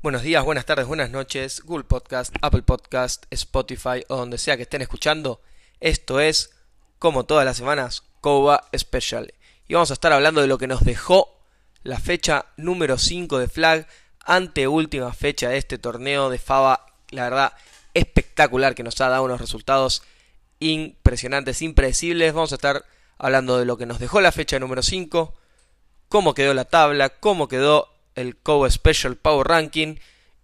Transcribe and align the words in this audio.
Buenos 0.00 0.22
días, 0.22 0.44
buenas 0.44 0.64
tardes, 0.64 0.86
buenas 0.86 1.10
noches, 1.10 1.60
Google 1.62 1.84
Podcast, 1.84 2.34
Apple 2.40 2.62
Podcast, 2.62 3.24
Spotify 3.30 4.04
o 4.08 4.16
donde 4.16 4.38
sea 4.38 4.56
que 4.56 4.62
estén 4.62 4.80
escuchando. 4.80 5.42
Esto 5.80 6.20
es, 6.20 6.50
como 6.98 7.24
todas 7.24 7.44
las 7.44 7.58
semanas, 7.58 8.04
Koba 8.22 8.68
Special. 8.74 9.34
Y 9.68 9.74
vamos 9.74 9.90
a 9.90 9.94
estar 9.94 10.12
hablando 10.12 10.40
de 10.40 10.46
lo 10.46 10.56
que 10.56 10.66
nos 10.66 10.82
dejó 10.82 11.42
la 11.82 11.98
fecha 11.98 12.46
número 12.56 12.96
5 12.96 13.38
de 13.38 13.48
Flag, 13.48 13.86
ante 14.20 14.66
última 14.66 15.12
fecha 15.12 15.50
de 15.50 15.58
este 15.58 15.76
torneo 15.76 16.30
de 16.30 16.38
Fava. 16.38 16.86
La 17.10 17.24
verdad, 17.24 17.52
espectacular 17.92 18.74
que 18.74 18.82
nos 18.82 18.98
ha 19.02 19.10
dado 19.10 19.24
unos 19.24 19.40
resultados 19.40 20.02
impresionantes, 20.72 21.62
impredecibles. 21.62 22.32
Vamos 22.32 22.52
a 22.52 22.56
estar 22.56 22.84
hablando 23.18 23.58
de 23.58 23.64
lo 23.64 23.76
que 23.76 23.86
nos 23.86 23.98
dejó 23.98 24.20
la 24.20 24.32
fecha 24.32 24.58
número 24.58 24.82
5, 24.82 25.34
cómo 26.08 26.34
quedó 26.34 26.54
la 26.54 26.64
tabla, 26.64 27.10
cómo 27.10 27.48
quedó 27.48 27.88
el 28.14 28.36
Cobo 28.36 28.68
Special 28.70 29.16
Power 29.16 29.46
Ranking 29.46 29.96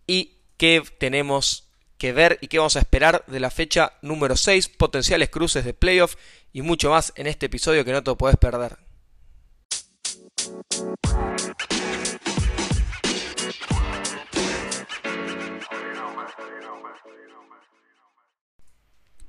y 0.06 0.32
qué 0.56 0.82
tenemos 0.98 1.68
que 1.98 2.12
ver 2.12 2.38
y 2.40 2.48
qué 2.48 2.58
vamos 2.58 2.76
a 2.76 2.80
esperar 2.80 3.24
de 3.26 3.40
la 3.40 3.50
fecha 3.50 3.94
número 4.02 4.36
6, 4.36 4.68
potenciales 4.68 5.30
cruces 5.30 5.64
de 5.64 5.74
playoff 5.74 6.16
y 6.52 6.62
mucho 6.62 6.90
más 6.90 7.12
en 7.16 7.26
este 7.26 7.46
episodio 7.46 7.84
que 7.84 7.92
no 7.92 8.02
te 8.02 8.14
puedes 8.14 8.36
perder. 8.36 8.78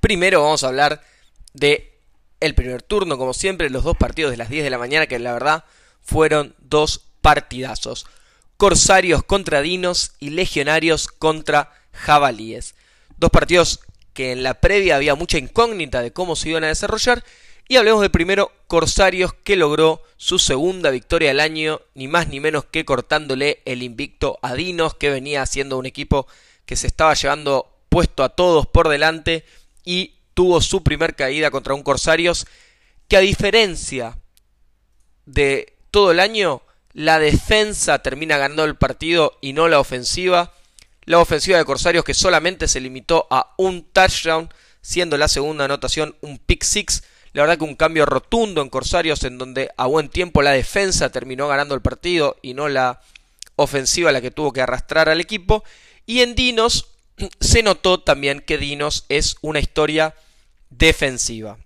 Primero 0.02 0.41
vamos 0.41 0.64
a 0.64 0.68
hablar 0.68 1.04
de 1.54 2.00
el 2.40 2.55
primer 2.55 2.82
turno, 2.82 3.20
como 3.20 3.36
siempre, 3.36 3.70
los 3.70 3.84
dos 3.84 3.96
partidos 3.96 4.32
de 4.32 4.38
las 4.38 4.50
10 4.50 4.64
de 4.64 4.72
la 4.72 4.80
mañana 4.80 5.05
que 5.05 5.20
la 5.20 5.32
verdad 5.32 5.63
fueron 6.02 6.55
dos 6.60 7.04
partidazos. 7.21 8.08
Corsarios 8.58 9.24
contra 9.24 9.62
Dinos 9.62 10.13
y 10.20 10.32
Legionarios 10.32 11.08
contra 11.08 11.71
Jabalíes. 11.93 12.74
Dos 13.18 13.30
partidos 13.30 13.82
que 14.13 14.32
en 14.32 14.41
la 14.41 14.55
previa 14.55 14.96
había 14.96 15.13
mucha 15.13 15.38
incógnita 15.38 16.02
de 16.02 16.12
cómo 16.12 16.36
se 16.36 16.49
iban 16.49 16.63
a 16.63 16.70
desarrollar. 16.70 17.24
Y 17.68 17.77
hablemos 17.77 18.02
del 18.02 18.10
primero, 18.10 18.52
Corsarios, 18.65 19.34
que 19.34 19.55
logró 19.55 20.02
su 20.18 20.40
segunda 20.40 20.90
victoria 20.90 21.30
del 21.30 21.40
año, 21.40 21.80
ni 21.93 22.08
más 22.08 22.27
ni 22.27 22.40
menos 22.40 22.65
que 22.65 22.86
cortándole 22.86 23.62
el 23.65 23.84
invicto 23.84 24.40
a 24.41 24.55
Dinos, 24.55 24.96
que 24.96 25.12
venía 25.12 25.46
siendo 25.46 25.77
un 25.77 25.86
equipo 25.86 26.26
que 26.65 26.76
se 26.76 26.88
estaba 26.88 27.13
llevando 27.13 27.71
puesto 27.90 28.24
a 28.24 28.30
todos 28.30 28.65
por 28.65 28.90
delante 28.90 29.46
y 29.84 30.15
tuvo 30.34 30.62
su 30.62 30.84
primer 30.84 31.15
caída 31.15 31.51
contra 31.51 31.74
un 31.74 31.84
Corsarios 31.84 32.46
que 33.07 33.18
a 33.18 33.21
diferencia 33.21 34.18
de 35.26 35.77
todo 35.91 36.12
el 36.12 36.20
año 36.20 36.62
la 36.93 37.20
defensa 37.20 37.99
termina 37.99 38.37
ganando 38.37 38.63
el 38.65 38.76
partido 38.76 39.37
y 39.41 39.54
no 39.54 39.68
la 39.68 39.79
ofensiva. 39.79 40.54
La 41.05 41.20
ofensiva 41.20 41.57
de 41.57 41.65
Corsarios 41.65 42.04
que 42.04 42.13
solamente 42.13 42.68
se 42.68 42.79
limitó 42.79 43.27
a 43.29 43.54
un 43.57 43.84
touchdown, 43.91 44.49
siendo 44.82 45.18
la 45.18 45.27
segunda 45.27 45.65
anotación 45.65 46.15
un 46.21 46.37
pick 46.37 46.63
six. 46.63 47.04
La 47.34 47.43
verdad 47.43 47.57
que 47.57 47.63
un 47.63 47.76
cambio 47.76 48.05
rotundo 48.05 48.62
en 48.62 48.70
Corsarios 48.70 49.24
en 49.24 49.37
donde 49.37 49.70
a 49.77 49.85
buen 49.87 50.09
tiempo 50.09 50.41
la 50.41 50.52
defensa 50.52 51.09
terminó 51.09 51.48
ganando 51.48 51.76
el 51.76 51.82
partido 51.82 52.37
y 52.41 52.54
no 52.54 52.68
la 52.68 53.02
ofensiva 53.55 54.12
la 54.12 54.21
que 54.21 54.32
tuvo 54.32 54.52
que 54.52 54.62
arrastrar 54.62 55.07
al 55.07 55.21
equipo. 55.21 55.63
Y 56.05 56.21
en 56.21 56.35
Dinos 56.35 56.90
se 57.40 57.64
notó 57.64 58.00
también 58.00 58.40
que 58.40 58.58
Dinos 58.58 59.05
es 59.10 59.36
una 59.41 59.60
historia 59.60 60.16
defensiva. 60.70 61.58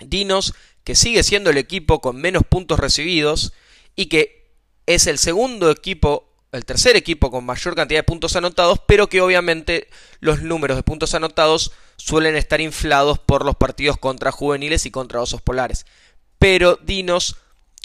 Dinos 0.00 0.54
que 0.84 0.94
sigue 0.94 1.22
siendo 1.22 1.50
el 1.50 1.58
equipo 1.58 2.00
con 2.00 2.16
menos 2.16 2.42
puntos 2.48 2.78
recibidos 2.78 3.52
y 3.96 4.06
que 4.06 4.52
es 4.86 5.06
el 5.06 5.18
segundo 5.18 5.70
equipo, 5.70 6.28
el 6.52 6.64
tercer 6.64 6.96
equipo 6.96 7.30
con 7.30 7.44
mayor 7.46 7.74
cantidad 7.74 8.00
de 8.00 8.04
puntos 8.04 8.36
anotados, 8.36 8.80
pero 8.86 9.08
que 9.08 9.20
obviamente 9.20 9.88
los 10.20 10.42
números 10.42 10.76
de 10.76 10.82
puntos 10.82 11.14
anotados 11.14 11.72
suelen 11.96 12.36
estar 12.36 12.60
inflados 12.60 13.18
por 13.18 13.44
los 13.44 13.56
partidos 13.56 13.96
contra 13.98 14.30
juveniles 14.30 14.84
y 14.84 14.90
contra 14.90 15.22
osos 15.22 15.40
polares. 15.40 15.86
Pero 16.38 16.78
Dinos 16.82 17.36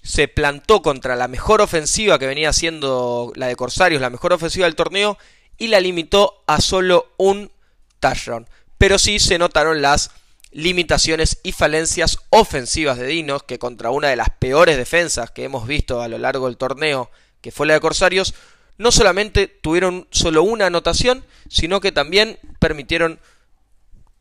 se 0.03 0.27
plantó 0.27 0.81
contra 0.81 1.15
la 1.15 1.27
mejor 1.27 1.61
ofensiva 1.61 2.19
que 2.19 2.27
venía 2.27 2.53
siendo 2.53 3.31
la 3.35 3.47
de 3.47 3.55
Corsarios, 3.55 4.01
la 4.01 4.09
mejor 4.09 4.33
ofensiva 4.33 4.65
del 4.65 4.75
torneo, 4.75 5.17
y 5.59 5.67
la 5.67 5.79
limitó 5.79 6.43
a 6.47 6.61
solo 6.61 7.13
un 7.17 7.51
touchdown. 7.99 8.47
Pero 8.77 8.97
sí 8.97 9.19
se 9.19 9.37
notaron 9.37 9.81
las 9.81 10.11
limitaciones 10.51 11.39
y 11.43 11.51
falencias 11.51 12.17
ofensivas 12.29 12.97
de 12.97 13.07
Dinos, 13.07 13.43
que 13.43 13.59
contra 13.59 13.91
una 13.91 14.07
de 14.07 14.15
las 14.15 14.29
peores 14.31 14.77
defensas 14.77 15.29
que 15.31 15.43
hemos 15.43 15.67
visto 15.67 16.01
a 16.01 16.07
lo 16.07 16.17
largo 16.17 16.47
del 16.47 16.57
torneo, 16.57 17.11
que 17.41 17.51
fue 17.51 17.67
la 17.67 17.75
de 17.75 17.79
Corsarios, 17.81 18.33
no 18.77 18.91
solamente 18.91 19.47
tuvieron 19.47 20.07
solo 20.09 20.41
una 20.41 20.67
anotación, 20.67 21.23
sino 21.49 21.81
que 21.81 21.91
también 21.91 22.39
permitieron 22.59 23.19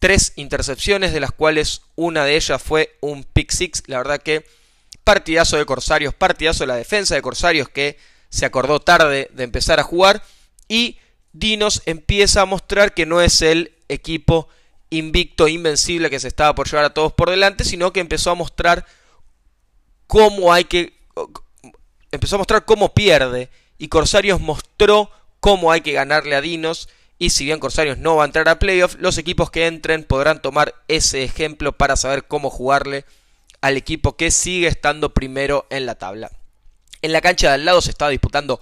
tres 0.00 0.32
intercepciones, 0.36 1.12
de 1.12 1.20
las 1.20 1.32
cuales 1.32 1.82
una 1.94 2.24
de 2.24 2.36
ellas 2.36 2.60
fue 2.62 2.96
un 3.00 3.24
pick 3.24 3.50
six. 3.50 3.82
La 3.86 3.98
verdad 3.98 4.20
que 4.20 4.44
partidazo 5.04 5.56
de 5.56 5.64
Corsarios, 5.64 6.14
partidazo 6.14 6.64
de 6.64 6.68
la 6.68 6.76
defensa 6.76 7.14
de 7.14 7.22
Corsarios 7.22 7.68
que 7.68 7.96
se 8.28 8.44
acordó 8.44 8.80
tarde 8.80 9.30
de 9.32 9.44
empezar 9.44 9.80
a 9.80 9.84
jugar 9.84 10.22
y 10.68 10.98
Dinos 11.32 11.82
empieza 11.86 12.42
a 12.42 12.46
mostrar 12.46 12.94
que 12.94 13.06
no 13.06 13.20
es 13.20 13.42
el 13.42 13.72
equipo 13.88 14.48
invicto, 14.90 15.48
invencible 15.48 16.10
que 16.10 16.20
se 16.20 16.28
estaba 16.28 16.54
por 16.54 16.68
llevar 16.68 16.86
a 16.86 16.94
todos 16.94 17.12
por 17.12 17.30
delante, 17.30 17.64
sino 17.64 17.92
que 17.92 18.00
empezó 18.00 18.30
a 18.30 18.34
mostrar 18.34 18.86
cómo 20.06 20.52
hay 20.52 20.64
que 20.64 20.94
empezó 22.10 22.36
a 22.36 22.38
mostrar 22.38 22.64
cómo 22.64 22.94
pierde 22.94 23.50
y 23.76 23.88
Corsarios 23.88 24.40
mostró 24.40 25.10
cómo 25.40 25.70
hay 25.70 25.82
que 25.82 25.92
ganarle 25.92 26.34
a 26.34 26.40
Dinos 26.40 26.88
y 27.18 27.30
si 27.30 27.44
bien 27.44 27.58
Corsarios 27.58 27.98
no 27.98 28.16
va 28.16 28.22
a 28.22 28.26
entrar 28.26 28.48
a 28.48 28.58
playoff, 28.58 28.96
los 28.98 29.18
equipos 29.18 29.50
que 29.50 29.66
entren 29.66 30.04
podrán 30.04 30.40
tomar 30.40 30.74
ese 30.88 31.24
ejemplo 31.24 31.72
para 31.72 31.96
saber 31.96 32.24
cómo 32.26 32.48
jugarle 32.48 33.04
al 33.60 33.76
equipo 33.76 34.16
que 34.16 34.30
sigue 34.30 34.68
estando 34.68 35.12
primero 35.12 35.66
en 35.68 35.84
la 35.84 35.96
tabla. 35.96 36.30
En 37.02 37.12
la 37.12 37.20
cancha 37.20 37.48
de 37.48 37.54
al 37.54 37.64
lado 37.64 37.80
se 37.80 37.90
estaba 37.90 38.10
disputando 38.10 38.60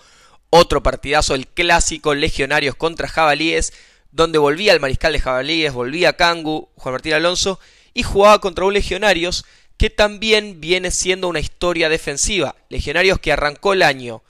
otro 0.56 0.82
partidazo, 0.82 1.34
el 1.34 1.46
clásico 1.46 2.14
Legionarios 2.14 2.74
contra 2.74 3.08
Jabalíes, 3.08 3.72
donde 4.10 4.38
volvía 4.38 4.72
el 4.72 4.80
mariscal 4.80 5.12
de 5.12 5.20
Jabalíes, 5.20 5.72
volvía 5.72 6.16
Kangu, 6.16 6.70
Juan 6.76 6.94
Martín 6.94 7.12
Alonso, 7.14 7.60
y 7.94 8.02
jugaba 8.02 8.40
contra 8.40 8.64
un 8.64 8.74
Legionarios 8.74 9.44
que 9.76 9.90
también 9.90 10.60
viene 10.60 10.90
siendo 10.90 11.28
una 11.28 11.40
historia 11.40 11.88
defensiva. 11.88 12.56
Legionarios 12.68 13.18
que 13.18 13.32
arrancó 13.32 13.72
el 13.72 13.82
año 13.82 14.22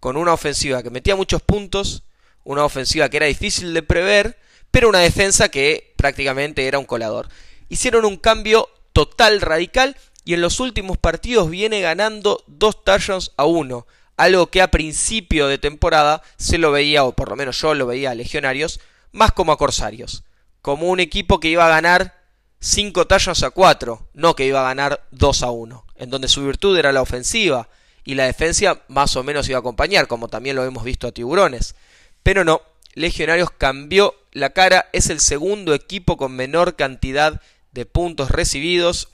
con 0.00 0.16
una 0.16 0.32
ofensiva 0.32 0.82
que 0.82 0.90
metía 0.90 1.16
muchos 1.16 1.42
puntos, 1.42 2.02
una 2.44 2.64
ofensiva 2.64 3.08
que 3.08 3.18
era 3.18 3.26
difícil 3.26 3.74
de 3.74 3.82
prever, 3.82 4.38
pero 4.70 4.88
una 4.88 5.00
defensa 5.00 5.48
que 5.48 5.94
prácticamente 5.96 6.66
era 6.66 6.78
un 6.78 6.84
colador. 6.84 7.28
Hicieron 7.68 8.04
un 8.04 8.16
cambio 8.16 8.68
total, 8.92 9.40
radical, 9.40 9.96
y 10.24 10.34
en 10.34 10.40
los 10.40 10.60
últimos 10.60 10.98
partidos 10.98 11.48
viene 11.50 11.80
ganando 11.80 12.44
dos 12.46 12.84
touchdowns 12.84 13.32
a 13.36 13.44
uno. 13.44 13.86
Algo 14.18 14.48
que 14.48 14.60
a 14.60 14.70
principio 14.72 15.46
de 15.46 15.58
temporada 15.58 16.22
se 16.36 16.58
lo 16.58 16.72
veía, 16.72 17.04
o 17.04 17.12
por 17.12 17.30
lo 17.30 17.36
menos 17.36 17.60
yo 17.60 17.72
lo 17.74 17.86
veía 17.86 18.10
a 18.10 18.14
Legionarios, 18.16 18.80
más 19.12 19.30
como 19.30 19.52
a 19.52 19.56
Corsarios, 19.56 20.24
como 20.60 20.88
un 20.88 20.98
equipo 20.98 21.38
que 21.38 21.48
iba 21.48 21.64
a 21.64 21.70
ganar 21.70 22.18
5 22.58 23.06
tallos 23.06 23.44
a 23.44 23.50
4, 23.50 24.08
no 24.14 24.34
que 24.34 24.44
iba 24.44 24.60
a 24.60 24.64
ganar 24.64 25.06
2 25.12 25.42
a 25.44 25.50
1, 25.52 25.86
en 25.94 26.10
donde 26.10 26.26
su 26.26 26.44
virtud 26.44 26.76
era 26.76 26.90
la 26.90 27.00
ofensiva 27.00 27.68
y 28.02 28.16
la 28.16 28.24
defensa 28.24 28.82
más 28.88 29.14
o 29.14 29.22
menos 29.22 29.48
iba 29.48 29.58
a 29.58 29.60
acompañar, 29.60 30.08
como 30.08 30.26
también 30.26 30.56
lo 30.56 30.64
hemos 30.64 30.82
visto 30.82 31.06
a 31.06 31.12
Tiburones. 31.12 31.76
Pero 32.24 32.42
no, 32.42 32.60
Legionarios 32.94 33.52
cambió 33.52 34.16
la 34.32 34.50
cara, 34.50 34.88
es 34.92 35.10
el 35.10 35.20
segundo 35.20 35.74
equipo 35.74 36.16
con 36.16 36.32
menor 36.32 36.74
cantidad 36.74 37.40
de 37.70 37.86
puntos 37.86 38.32
recibidos. 38.32 39.10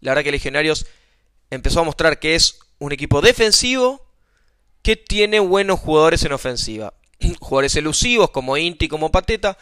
La 0.00 0.12
verdad 0.12 0.22
que 0.22 0.30
Legionarios 0.30 0.86
empezó 1.50 1.80
a 1.80 1.84
mostrar 1.84 2.20
que 2.20 2.36
es 2.36 2.60
un 2.82 2.92
equipo 2.92 3.20
defensivo 3.20 4.04
que 4.82 4.96
tiene 4.96 5.38
buenos 5.38 5.78
jugadores 5.78 6.24
en 6.24 6.32
ofensiva. 6.32 6.94
jugadores 7.38 7.76
elusivos 7.76 8.30
como 8.30 8.56
Inti, 8.56 8.88
como 8.88 9.12
Pateta, 9.12 9.56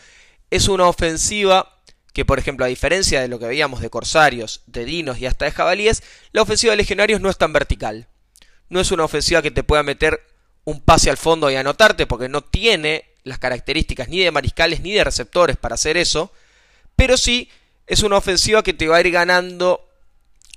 es 0.51 0.69
una 0.69 0.89
ofensiva 0.89 1.77
que, 2.15 2.25
por 2.25 2.39
ejemplo, 2.39 2.65
a 2.65 2.69
diferencia 2.69 3.21
de 3.21 3.29
lo 3.29 3.39
que 3.39 3.47
veíamos 3.47 3.83
de 3.83 3.91
Corsarios, 3.91 4.63
de 4.67 4.87
Dinos 4.87 5.19
y 5.19 5.27
hasta 5.27 5.45
de 5.45 5.53
Jabalíes, 5.53 6.03
la 6.33 6.41
ofensiva 6.41 6.71
de 6.71 6.79
Legionarios 6.79 7.21
no 7.21 7.29
es 7.29 7.37
tan 7.37 7.53
vertical. 7.53 8.09
No 8.71 8.81
es 8.81 8.91
una 8.91 9.05
ofensiva 9.05 9.43
que 9.43 9.51
te 9.51 9.65
pueda 9.65 9.83
meter 9.83 10.27
un 10.65 10.81
pase 10.81 11.11
al 11.11 11.19
fondo 11.19 11.51
y 11.51 11.57
anotarte, 11.57 12.07
porque 12.07 12.31
no 12.31 12.43
tiene 12.43 13.05
las 13.23 13.39
características 13.39 14.09
ni 14.09 14.21
de 14.21 14.31
mariscales 14.31 14.81
ni 14.81 14.93
de 14.93 15.05
receptores 15.05 15.59
para 15.59 15.75
hacer 15.75 15.99
eso, 15.99 16.33
pero 16.97 17.19
sí 17.19 17.51
es 17.87 18.03
una 18.03 18.17
ofensiva 18.17 18.63
que 18.63 18.73
te 18.73 18.89
va 18.89 18.97
a 18.97 19.01
ir 19.01 19.11
ganando 19.11 19.90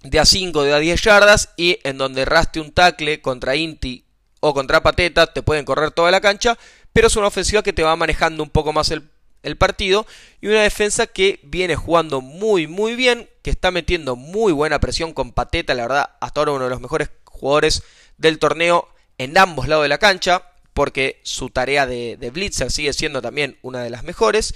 de 0.03 0.19
a 0.19 0.25
5, 0.25 0.63
de 0.63 0.73
a 0.73 0.79
10 0.79 1.01
yardas 1.01 1.49
y 1.57 1.79
en 1.83 1.97
donde 1.97 2.25
raste 2.25 2.59
un 2.59 2.71
tackle 2.71 3.21
contra 3.21 3.55
Inti 3.55 4.05
o 4.41 4.53
contra 4.53 4.83
Pateta 4.83 5.27
te 5.27 5.41
pueden 5.41 5.65
correr 5.65 5.91
toda 5.91 6.11
la 6.11 6.21
cancha, 6.21 6.57
pero 6.91 7.07
es 7.07 7.15
una 7.15 7.27
ofensiva 7.27 7.63
que 7.63 7.73
te 7.73 7.83
va 7.83 7.95
manejando 7.95 8.43
un 8.43 8.49
poco 8.49 8.73
más 8.73 8.91
el, 8.91 9.09
partido 9.57 10.05
y 10.39 10.47
una 10.47 10.61
defensa 10.61 11.05
que 11.05 11.39
viene 11.43 11.75
jugando 11.75 12.21
muy 12.21 12.67
muy 12.67 12.95
bien, 12.95 13.29
que 13.41 13.49
está 13.49 13.71
metiendo 13.71 14.15
muy 14.15 14.53
buena 14.53 14.79
presión 14.79 15.13
con 15.13 15.31
Pateta, 15.33 15.73
la 15.73 15.83
verdad, 15.83 16.09
hasta 16.21 16.41
ahora 16.41 16.51
uno 16.53 16.63
de 16.65 16.69
los 16.69 16.81
mejores 16.81 17.09
jugadores 17.25 17.83
del 18.17 18.39
torneo 18.39 18.87
en 19.17 19.37
ambos 19.37 19.67
lados 19.67 19.83
de 19.83 19.89
la 19.89 19.97
cancha, 19.97 20.43
porque 20.73 21.19
su 21.23 21.49
tarea 21.49 21.85
de, 21.85 22.15
de 22.17 22.29
Blitzer 22.31 22.71
sigue 22.71 22.93
siendo 22.93 23.21
también 23.21 23.57
una 23.61 23.83
de 23.83 23.89
las 23.89 24.03
mejores 24.03 24.55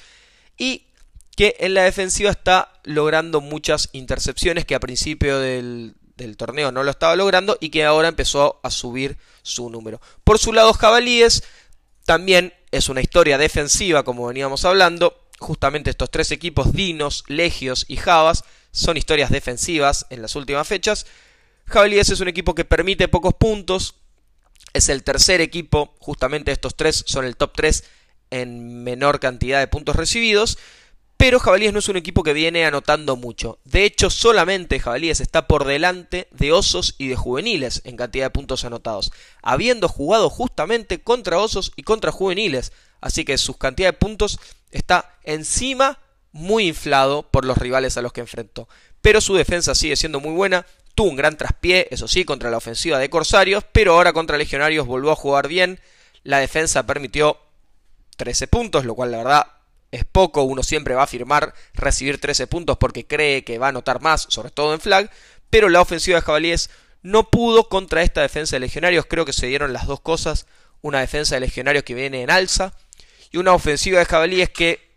y 0.58 0.88
que 1.38 1.56
en 1.60 1.76
la 1.76 1.84
defensiva 1.84 2.32
está 2.32 2.74
logrando 2.84 3.42
muchas 3.42 3.90
intercepciones 3.92 4.66
que 4.66 4.74
a 4.74 4.80
principio 4.80 5.40
del, 5.40 5.94
torneo 6.36 6.72
no 6.72 6.82
lo 6.82 6.90
estaba 6.90 7.16
logrando 7.16 7.60
y 7.62 7.70
que 7.70 7.86
ahora 7.86 8.08
empezó 8.08 8.60
a 8.64 8.72
subir 8.72 9.18
su 9.44 9.70
número. 9.70 10.02
Por 10.24 10.40
su 10.40 10.52
lado, 10.52 10.74
Jabalíes 10.74 11.44
también 12.06 12.56
es 12.72 12.90
una 12.90 13.02
historia 13.02 13.38
defensiva, 13.38 14.04
como 14.04 14.26
veníamos 14.26 14.66
hablando. 14.66 15.28
Justamente 15.38 15.92
estos 15.92 16.10
tres 16.10 16.32
equipos, 16.32 16.74
Dinos, 16.74 17.24
Legios 17.28 17.86
y 17.88 17.98
Javas, 17.98 18.44
son 18.72 18.98
historias 18.98 19.30
defensivas 19.30 20.08
en 20.10 20.24
las 20.24 20.36
últimas 20.36 20.68
fechas. 20.68 21.06
Jabalíes 21.68 22.10
es 22.10 22.20
un 22.20 22.30
equipo 22.30 22.56
que 22.56 22.66
permite 22.66 23.10
pocos 23.10 23.36
puntos. 23.36 23.94
Es 24.74 24.90
el 24.90 25.04
tercer 25.04 25.42
equipo, 25.42 25.96
justamente 26.00 26.52
estos 26.52 26.76
tres 26.76 27.04
son 27.06 27.26
el 27.26 27.38
top 27.38 27.54
3 27.56 27.84
en 28.32 28.84
menor 28.84 29.20
cantidad 29.20 29.60
de 29.60 29.68
puntos 29.68 29.96
recibidos. 29.96 30.58
Pero 31.18 31.40
Jabalíes 31.40 31.74
no 31.74 31.80
es 31.80 31.90
un 31.90 31.98
equipo 31.98 32.22
que 32.22 32.34
viene 32.34 32.66
anotando 32.66 33.16
mucho. 33.16 33.58
De 33.66 33.86
hecho, 33.86 34.12
solamente 34.12 34.80
Jabalíes 34.80 35.20
está 35.20 35.48
por 35.48 35.66
delante 35.66 36.28
de 36.32 36.52
Osos 36.52 36.94
y 37.00 37.08
de 37.08 37.16
Juveniles 37.16 37.82
en 37.86 37.98
cantidad 37.98 38.26
de 38.26 38.30
puntos 38.30 38.66
anotados, 38.66 39.12
habiendo 39.42 39.88
jugado 39.90 40.30
justamente 40.30 41.02
contra 41.02 41.40
Osos 41.40 41.72
y 41.76 41.82
contra 41.82 42.12
Juveniles. 42.12 42.72
Así 43.02 43.26
que 43.26 43.40
su 43.40 43.58
cantidad 43.58 43.90
de 43.90 43.94
puntos 43.94 44.40
está 44.72 45.18
encima 45.24 46.00
muy 46.32 46.68
inflado 46.68 47.24
por 47.24 47.46
los 47.46 47.58
rivales 47.58 47.98
a 47.98 48.04
los 48.04 48.14
que 48.14 48.22
enfrentó. 48.22 48.70
Pero 49.02 49.20
su 49.20 49.36
defensa 49.36 49.74
sigue 49.74 49.96
siendo 49.96 50.20
muy 50.20 50.34
buena. 50.34 50.68
Tuvo 50.94 51.10
un 51.10 51.16
gran 51.16 51.36
traspié, 51.36 51.88
eso 51.90 52.08
sí, 52.08 52.26
contra 52.26 52.52
la 52.52 52.58
ofensiva 52.58 53.00
de 53.00 53.10
Corsarios, 53.10 53.64
pero 53.72 53.94
ahora 53.94 54.14
contra 54.14 54.38
Legionarios 54.38 54.86
volvió 54.86 55.12
a 55.12 55.16
jugar 55.16 55.48
bien. 55.48 55.80
La 56.24 56.38
defensa 56.40 56.86
permitió 56.86 57.40
13 58.18 58.48
puntos, 58.48 58.86
lo 58.86 58.94
cual 58.94 59.12
la 59.12 59.18
verdad 59.18 59.48
es 59.92 60.06
poco, 60.06 60.44
uno 60.44 60.64
siempre 60.64 60.96
va 60.96 61.02
a 61.02 61.06
afirmar 61.06 61.54
recibir 61.74 62.20
13 62.20 62.48
puntos 62.48 62.78
porque 62.78 63.08
cree 63.08 63.44
que 63.44 63.58
va 63.58 63.68
a 63.68 63.70
anotar 63.70 64.02
más, 64.02 64.28
sobre 64.30 64.52
todo 64.52 64.74
en 64.74 64.82
flag, 64.82 65.10
pero 65.50 65.70
la 65.70 65.82
ofensiva 65.82 66.20
de 66.20 66.26
Jabalíes 66.26 66.70
no 67.02 67.30
pudo 67.30 67.70
contra 67.70 68.02
esta 68.02 68.22
defensa 68.22 68.56
de 68.56 68.62
Legionarios, 68.62 69.06
creo 69.06 69.26
que 69.26 69.34
se 69.34 69.48
dieron 69.48 69.74
las 69.74 69.88
dos 69.88 70.02
cosas, 70.02 70.46
una 70.82 71.00
defensa 71.00 71.36
de 71.36 71.42
Legionarios 71.42 71.84
que 71.84 71.94
viene 71.94 72.22
en 72.22 72.30
alza 72.30 72.74
y 73.32 73.38
una 73.38 73.54
ofensiva 73.54 74.00
de 74.00 74.06
Jabalíes 74.06 74.50
que 74.50 74.88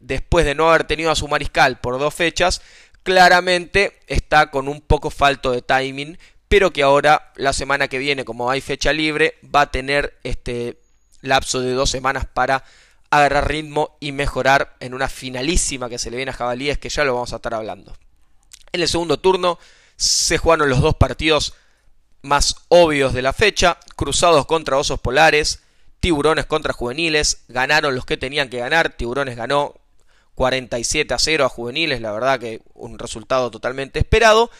después 0.00 0.44
de 0.44 0.54
no 0.54 0.68
haber 0.68 0.84
tenido 0.84 1.10
a 1.10 1.16
su 1.16 1.28
mariscal 1.28 1.78
por 1.78 1.98
dos 1.98 2.14
fechas, 2.14 2.62
claramente 3.02 4.00
está 4.06 4.50
con 4.50 4.68
un 4.68 4.80
poco 4.80 5.10
falto 5.10 5.52
de 5.52 5.62
timing, 5.62 6.18
pero 6.48 6.72
que 6.72 6.82
ahora 6.82 7.32
la 7.36 7.52
semana 7.52 7.88
que 7.88 7.98
viene, 7.98 8.24
como 8.24 8.50
hay 8.50 8.60
fecha 8.60 8.92
libre, 8.92 9.38
va 9.42 9.62
a 9.62 9.70
tener 9.70 10.18
este 10.24 10.78
lapso 11.20 11.60
de 11.60 11.72
dos 11.72 11.90
semanas 11.90 12.26
para 12.26 12.64
agarrar 13.12 13.46
ritmo 13.46 13.98
y 14.00 14.10
mejorar 14.10 14.74
en 14.80 14.94
una 14.94 15.06
finalísima 15.06 15.90
que 15.90 15.98
se 15.98 16.10
le 16.10 16.16
viene 16.16 16.30
a 16.30 16.34
Jabalíes, 16.34 16.78
que 16.78 16.88
ya 16.88 17.04
lo 17.04 17.12
vamos 17.12 17.34
a 17.34 17.36
estar 17.36 17.52
hablando. 17.52 17.94
En 18.72 18.80
el 18.80 18.88
segundo 18.88 19.18
turno 19.18 19.58
se 19.96 20.38
jugaron 20.38 20.70
los 20.70 20.80
dos 20.80 20.94
partidos 20.94 21.52
más 22.22 22.56
obvios 22.68 23.12
de 23.12 23.20
la 23.20 23.34
fecha, 23.34 23.78
Cruzados 23.96 24.46
contra 24.46 24.78
Osos 24.78 24.98
Polares, 24.98 25.60
Tiburones 26.00 26.46
contra 26.46 26.72
Juveniles, 26.72 27.44
ganaron 27.48 27.94
los 27.94 28.06
que 28.06 28.16
tenían 28.16 28.48
que 28.48 28.60
ganar, 28.60 28.96
Tiburones 28.96 29.36
ganó 29.36 29.74
47 30.34 31.12
a 31.12 31.18
0 31.18 31.44
a 31.44 31.50
Juveniles, 31.50 32.00
la 32.00 32.12
verdad 32.12 32.40
que 32.40 32.62
un 32.72 32.98
resultado 32.98 33.50
totalmente 33.50 33.98
esperado, 33.98 34.50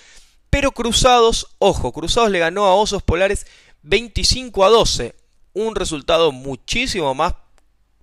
pero 0.50 0.72
Cruzados, 0.72 1.54
ojo, 1.58 1.90
Cruzados 1.92 2.30
le 2.30 2.38
ganó 2.38 2.66
a 2.66 2.74
Osos 2.74 3.02
Polares 3.02 3.46
25 3.80 4.62
a 4.62 4.68
12, 4.68 5.14
un 5.54 5.74
resultado 5.74 6.32
muchísimo 6.32 7.14
más 7.14 7.32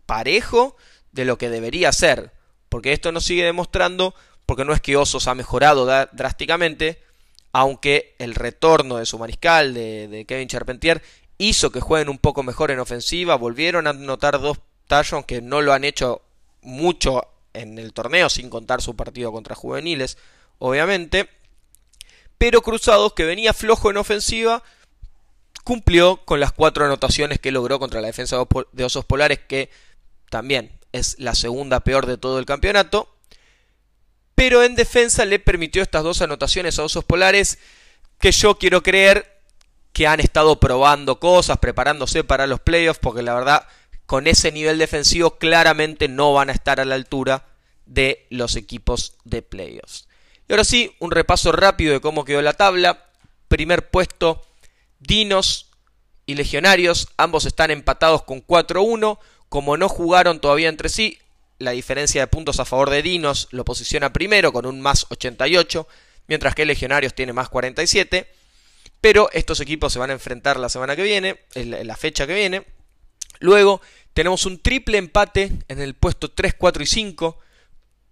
parejo 0.09 0.75
de 1.11 1.23
lo 1.23 1.38
que 1.38 1.51
debería 1.51 1.91
ser. 1.91 2.31
Porque 2.67 2.94
esto 2.94 3.11
nos 3.11 3.25
sigue 3.25 3.44
demostrando, 3.44 4.15
porque 4.47 4.65
no 4.65 4.73
es 4.73 4.81
que 4.81 4.97
Osos 4.97 5.27
ha 5.27 5.35
mejorado 5.35 5.85
drásticamente, 5.85 7.00
aunque 7.51 8.15
el 8.17 8.33
retorno 8.33 8.97
de 8.97 9.06
su 9.06 9.19
mariscal, 9.19 9.75
de, 9.75 10.25
Kevin 10.27 10.47
Charpentier, 10.47 11.03
hizo 11.38 11.71
que 11.71 11.79
jueguen 11.79 12.09
un 12.09 12.17
poco 12.17 12.41
mejor 12.41 12.71
en 12.71 12.79
ofensiva, 12.79 13.35
volvieron 13.35 13.85
a 13.85 13.91
anotar 13.91 14.41
dos 14.41 14.57
touchdowns 14.88 15.27
que 15.27 15.41
no 15.41 15.61
lo 15.61 15.73
han 15.73 15.83
hecho 15.83 16.23
mucho 16.63 17.27
en 17.53 17.77
el 17.77 17.94
torneo, 17.94 18.29
sin 18.29 18.50
contar 18.50 18.81
su 18.81 18.95
partido 18.95 19.31
contra 19.31 19.53
juveniles, 19.53 20.17
obviamente. 20.57 21.29
Pero 22.39 22.63
Cruzados, 22.63 23.13
que 23.13 23.25
venía 23.25 23.53
flojo 23.53 23.91
en 23.91 23.97
ofensiva, 23.97 24.63
cumplió 25.63 26.25
con 26.25 26.39
las 26.39 26.51
cuatro 26.51 26.85
anotaciones 26.85 27.38
que 27.38 27.51
logró 27.51 27.77
contra 27.77 28.01
la 28.01 28.07
defensa 28.07 28.38
de 28.71 28.83
Osos 28.83 29.05
Polares, 29.05 29.38
que 29.47 29.69
también 30.29 30.79
es 30.91 31.15
la 31.19 31.35
segunda 31.35 31.81
peor 31.81 32.05
de 32.05 32.17
todo 32.17 32.39
el 32.39 32.45
campeonato. 32.45 33.15
Pero 34.35 34.63
en 34.63 34.75
defensa 34.75 35.25
le 35.25 35.39
permitió 35.39 35.81
estas 35.81 36.03
dos 36.03 36.21
anotaciones 36.21 36.79
a 36.79 36.83
Osos 36.83 37.03
Polares 37.03 37.59
que 38.19 38.31
yo 38.31 38.57
quiero 38.57 38.83
creer 38.83 39.41
que 39.93 40.07
han 40.07 40.19
estado 40.19 40.59
probando 40.59 41.19
cosas, 41.19 41.57
preparándose 41.57 42.23
para 42.23 42.47
los 42.47 42.59
playoffs, 42.59 42.99
porque 42.99 43.21
la 43.21 43.33
verdad 43.33 43.67
con 44.05 44.27
ese 44.27 44.51
nivel 44.51 44.77
defensivo 44.77 45.37
claramente 45.37 46.07
no 46.07 46.33
van 46.33 46.49
a 46.49 46.53
estar 46.53 46.79
a 46.79 46.85
la 46.85 46.95
altura 46.95 47.45
de 47.85 48.27
los 48.29 48.55
equipos 48.55 49.13
de 49.23 49.41
playoffs. 49.41 50.07
Y 50.47 50.53
ahora 50.53 50.63
sí, 50.63 50.95
un 50.99 51.11
repaso 51.11 51.51
rápido 51.51 51.93
de 51.93 52.01
cómo 52.01 52.25
quedó 52.25 52.41
la 52.41 52.53
tabla. 52.53 53.05
Primer 53.47 53.89
puesto, 53.89 54.45
Dinos 54.99 55.69
y 56.25 56.35
Legionarios, 56.35 57.09
ambos 57.17 57.45
están 57.45 57.71
empatados 57.71 58.23
con 58.23 58.45
4-1. 58.45 59.19
Como 59.50 59.78
no 59.78 59.90
jugaron 59.90 60.40
todavía 60.40 60.69
entre 60.69 60.90
sí, 60.90 61.19
la 61.57 61.72
diferencia 61.72 62.22
de 62.22 62.28
puntos 62.28 62.60
a 62.60 62.66
favor 62.66 62.90
de 62.90 63.01
Dinos 63.01 63.48
lo 63.51 63.66
posiciona 63.66 64.13
primero 64.13 64.54
con 64.54 64.66
un 64.66 64.80
más 64.80 65.07
88, 65.10 65.88
mientras 66.28 66.56
que 66.56 66.66
Legionarios 66.66 67.13
tiene 67.13 67.34
más 67.34 67.50
47. 67.50 68.28
Pero 69.01 69.30
estos 69.34 69.60
equipos 69.60 69.92
se 69.94 70.00
van 70.00 70.10
a 70.10 70.13
enfrentar 70.13 70.60
la 70.60 70.69
semana 70.69 70.96
que 70.96 71.04
viene, 71.04 71.40
en 71.56 71.88
la 71.88 71.96
fecha 71.96 72.28
que 72.28 72.36
viene. 72.36 72.66
Luego 73.40 73.81
tenemos 74.13 74.46
un 74.46 74.60
triple 74.60 74.98
empate 74.98 75.51
en 75.68 75.81
el 75.81 75.96
puesto 75.96 76.31
3, 76.31 76.54
4 76.57 76.84
y 76.84 76.88
5. 76.88 77.40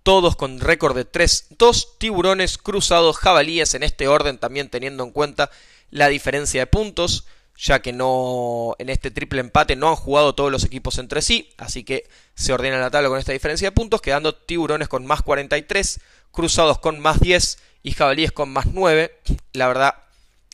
Todos 0.03 0.37
con 0.37 0.61
récord 0.61 0.95
de 0.95 1.03
3, 1.03 1.47
dos 1.57 1.97
tiburones 1.99 2.57
cruzados, 2.57 3.17
jabalíes 3.17 3.73
en 3.73 3.83
este 3.83 4.07
orden, 4.07 4.37
también 4.37 4.69
teniendo 4.69 5.03
en 5.03 5.11
cuenta 5.11 5.51
la 5.89 6.07
diferencia 6.07 6.61
de 6.61 6.67
puntos 6.67 7.25
ya 7.57 7.81
que 7.81 7.91
no 7.91 8.75
en 8.77 8.89
este 8.89 9.09
triple 9.09 9.39
empate 9.39 9.75
no 9.75 9.89
han 9.89 9.95
jugado 9.95 10.35
todos 10.35 10.51
los 10.51 10.63
equipos 10.63 10.99
entre 10.99 11.21
sí, 11.21 11.49
así 11.57 11.83
que 11.83 12.07
se 12.35 12.53
ordena 12.53 12.77
la 12.77 12.91
tabla 12.91 13.09
con 13.09 13.17
esta 13.17 13.31
diferencia 13.31 13.69
de 13.69 13.71
puntos, 13.71 14.01
quedando 14.01 14.35
tiburones 14.35 14.87
con 14.87 15.05
más 15.05 15.23
43, 15.23 15.99
cruzados 16.31 16.77
con 16.77 16.99
más 16.99 17.19
10 17.19 17.57
y 17.81 17.93
jabalíes 17.93 18.31
con 18.31 18.49
más 18.49 18.67
9. 18.67 19.19
La 19.53 19.67
verdad, 19.67 19.95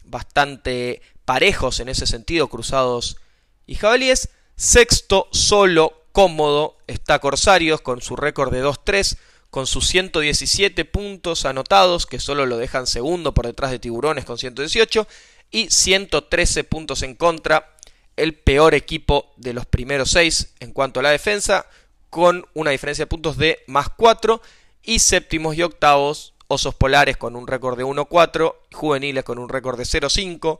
bastante 0.05 1.01
parejos 1.25 1.81
en 1.81 1.89
ese 1.89 2.07
sentido, 2.07 2.47
cruzados 2.47 3.17
y 3.65 3.75
jabalíes. 3.75 4.29
Sexto, 4.55 5.27
solo, 5.31 6.05
cómodo, 6.13 6.77
está 6.87 7.19
Corsarios 7.19 7.81
con 7.81 8.01
su 8.01 8.15
récord 8.15 8.53
de 8.53 8.63
2-3, 8.63 9.17
con 9.49 9.67
sus 9.67 9.87
117 9.87 10.85
puntos 10.85 11.45
anotados, 11.45 12.05
que 12.05 12.19
solo 12.19 12.45
lo 12.45 12.57
dejan 12.57 12.87
segundo 12.87 13.33
por 13.33 13.45
detrás 13.45 13.71
de 13.71 13.79
Tiburones 13.79 14.23
con 14.23 14.37
118 14.37 15.05
y 15.53 15.69
113 15.69 16.65
puntos 16.65 17.03
en 17.03 17.15
contra, 17.15 17.77
el 18.17 18.33
peor 18.33 18.73
equipo 18.73 19.31
de 19.37 19.53
los 19.53 19.65
primeros 19.65 20.09
6 20.11 20.55
en 20.59 20.73
cuanto 20.73 20.99
a 20.99 21.03
la 21.03 21.11
defensa, 21.11 21.67
con 22.09 22.45
una 22.53 22.71
diferencia 22.71 23.03
de 23.03 23.09
puntos 23.09 23.37
de 23.37 23.59
más 23.67 23.87
4 23.95 24.41
y 24.83 24.99
séptimos 24.99 25.55
y 25.55 25.61
octavos, 25.61 26.33
Osos 26.47 26.75
Polares 26.75 27.17
con 27.17 27.35
un 27.35 27.47
récord 27.47 27.77
de 27.77 27.85
1-4, 27.85 28.55
Juveniles 28.73 29.23
con 29.23 29.37
un 29.37 29.47
récord 29.47 29.77
de 29.77 29.85
0-5, 29.85 30.59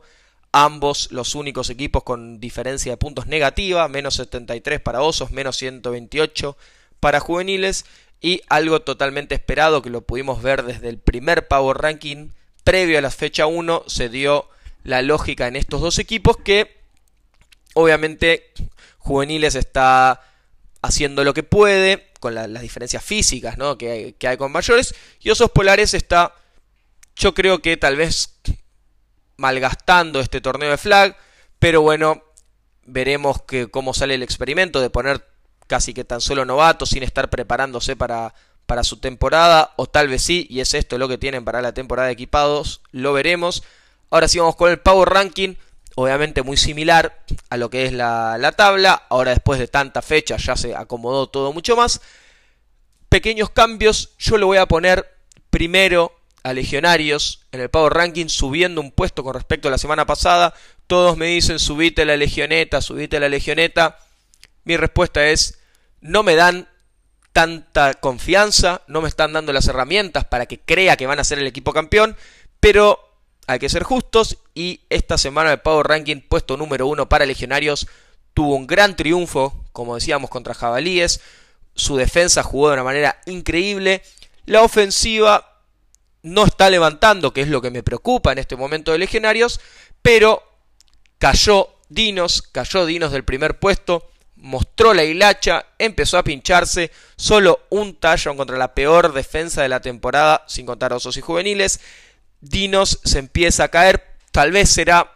ambos 0.52 1.10
los 1.10 1.34
únicos 1.34 1.70
equipos 1.70 2.04
con 2.04 2.38
diferencia 2.38 2.92
de 2.92 2.96
puntos 2.96 3.26
negativa, 3.26 3.88
menos 3.88 4.14
73 4.14 4.80
para 4.80 5.02
Osos, 5.02 5.32
menos 5.32 5.56
128 5.56 6.56
para 7.00 7.18
Juveniles 7.18 7.84
y 8.20 8.42
algo 8.48 8.80
totalmente 8.82 9.34
esperado 9.34 9.82
que 9.82 9.90
lo 9.90 10.02
pudimos 10.02 10.40
ver 10.40 10.62
desde 10.62 10.88
el 10.88 10.98
primer 10.98 11.48
Power 11.48 11.78
Ranking 11.78 12.30
previo 12.62 12.98
a 12.98 13.02
la 13.02 13.10
fecha 13.10 13.46
1 13.46 13.84
se 13.88 14.08
dio 14.08 14.48
la 14.84 15.02
lógica 15.02 15.48
en 15.48 15.56
estos 15.56 15.80
dos 15.80 15.98
equipos 15.98 16.36
que 16.36 16.80
obviamente 17.74 18.52
Juveniles 18.98 19.54
está 19.54 20.22
haciendo 20.80 21.24
lo 21.24 21.34
que 21.34 21.42
puede 21.42 22.12
con 22.20 22.34
las 22.34 22.60
diferencias 22.60 23.02
físicas 23.02 23.58
¿no? 23.58 23.76
que, 23.76 24.14
hay, 24.20 24.36
con 24.36 24.52
mayores 24.52 24.94
y 25.20 25.30
Osos 25.30 25.50
Polares 25.50 25.94
está 25.94 26.34
yo 27.16 27.34
creo 27.34 27.60
que 27.60 27.76
tal 27.76 27.96
vez 27.96 28.36
malgastando 29.36 30.20
este 30.20 30.40
torneo 30.40 30.70
de 30.70 30.78
flag 30.78 31.16
pero 31.58 31.82
bueno 31.82 32.22
veremos 32.86 33.42
que 33.42 33.68
cómo 33.68 33.94
sale 33.94 34.14
el 34.14 34.22
experimento 34.22 34.80
de 34.80 34.90
poner 34.90 35.34
casi 35.66 35.94
que 35.94 36.04
tan 36.04 36.20
solo 36.20 36.44
novatos, 36.44 36.90
sin 36.90 37.02
estar 37.02 37.30
preparándose 37.30 37.96
para, 37.96 38.34
para 38.66 38.84
su 38.84 38.98
temporada, 38.98 39.72
o 39.76 39.86
tal 39.86 40.08
vez 40.08 40.22
sí, 40.22 40.46
y 40.50 40.60
es 40.60 40.74
esto 40.74 40.98
lo 40.98 41.08
que 41.08 41.18
tienen 41.18 41.44
para 41.44 41.62
la 41.62 41.72
temporada 41.74 42.06
de 42.08 42.14
equipados, 42.14 42.82
lo 42.90 43.12
veremos. 43.12 43.62
Ahora 44.14 44.28
sí 44.28 44.38
vamos 44.38 44.54
con 44.54 44.70
el 44.70 44.78
Power 44.78 45.08
Ranking, 45.08 45.56
obviamente 45.96 46.44
muy 46.44 46.56
similar 46.56 47.24
a 47.50 47.56
lo 47.56 47.68
que 47.68 47.84
es 47.84 47.92
la, 47.92 48.38
la 48.38 48.52
tabla, 48.52 49.06
ahora 49.08 49.32
después 49.32 49.58
de 49.58 49.66
tanta 49.66 50.02
fecha 50.02 50.36
ya 50.36 50.54
se 50.54 50.76
acomodó 50.76 51.26
todo 51.26 51.52
mucho 51.52 51.74
más. 51.74 52.00
Pequeños 53.08 53.50
cambios, 53.50 54.10
yo 54.20 54.38
lo 54.38 54.46
voy 54.46 54.58
a 54.58 54.66
poner 54.66 55.04
primero 55.50 56.12
a 56.44 56.52
Legionarios 56.52 57.40
en 57.50 57.60
el 57.60 57.70
Power 57.70 57.92
Ranking, 57.92 58.28
subiendo 58.28 58.80
un 58.80 58.92
puesto 58.92 59.24
con 59.24 59.34
respecto 59.34 59.66
a 59.66 59.72
la 59.72 59.78
semana 59.78 60.06
pasada. 60.06 60.54
Todos 60.86 61.16
me 61.16 61.26
dicen 61.26 61.58
subite 61.58 62.04
la 62.04 62.16
Legioneta, 62.16 62.80
subite 62.80 63.18
la 63.18 63.28
Legioneta. 63.28 63.98
Mi 64.62 64.76
respuesta 64.76 65.26
es, 65.26 65.58
no 66.00 66.22
me 66.22 66.36
dan 66.36 66.68
tanta 67.32 67.94
confianza, 67.94 68.82
no 68.86 69.00
me 69.00 69.08
están 69.08 69.32
dando 69.32 69.52
las 69.52 69.66
herramientas 69.66 70.24
para 70.24 70.46
que 70.46 70.60
crea 70.60 70.96
que 70.96 71.08
van 71.08 71.18
a 71.18 71.24
ser 71.24 71.40
el 71.40 71.48
equipo 71.48 71.72
campeón, 71.72 72.16
pero 72.60 73.03
hay 73.46 73.58
que 73.58 73.68
ser 73.68 73.82
justos 73.82 74.38
y 74.54 74.80
esta 74.90 75.18
semana 75.18 75.52
el 75.52 75.60
Power 75.60 75.86
Ranking 75.86 76.20
puesto 76.20 76.56
número 76.56 76.86
uno 76.86 77.08
para 77.08 77.26
Legionarios 77.26 77.86
tuvo 78.32 78.56
un 78.56 78.66
gran 78.66 78.96
triunfo, 78.96 79.64
como 79.72 79.94
decíamos, 79.94 80.30
contra 80.30 80.54
Jabalíes, 80.54 81.20
su 81.74 81.96
defensa 81.96 82.42
jugó 82.42 82.68
de 82.68 82.74
una 82.74 82.84
manera 82.84 83.20
increíble, 83.26 84.02
la 84.46 84.62
ofensiva 84.62 85.60
no 86.22 86.44
está 86.44 86.70
levantando, 86.70 87.32
que 87.32 87.42
es 87.42 87.48
lo 87.48 87.62
que 87.62 87.70
me 87.70 87.82
preocupa 87.82 88.32
en 88.32 88.38
este 88.38 88.56
momento 88.56 88.92
de 88.92 88.98
Legionarios, 88.98 89.60
pero 90.02 90.42
cayó 91.18 91.68
Dinos, 91.88 92.42
cayó 92.42 92.86
Dinos 92.86 93.12
del 93.12 93.24
primer 93.24 93.58
puesto, 93.58 94.08
mostró 94.36 94.94
la 94.94 95.04
hilacha, 95.04 95.66
empezó 95.78 96.18
a 96.18 96.24
pincharse, 96.24 96.90
solo 97.16 97.60
un 97.70 97.94
touchdown 97.94 98.36
contra 98.36 98.58
la 98.58 98.74
peor 98.74 99.12
defensa 99.12 99.62
de 99.62 99.68
la 99.68 99.80
temporada, 99.80 100.44
sin 100.48 100.66
contar 100.66 100.92
osos 100.92 101.16
y 101.16 101.20
juveniles. 101.20 101.80
Dinos 102.44 103.00
se 103.04 103.18
empieza 103.18 103.64
a 103.64 103.68
caer, 103.68 104.04
tal 104.30 104.52
vez 104.52 104.68
será 104.68 105.14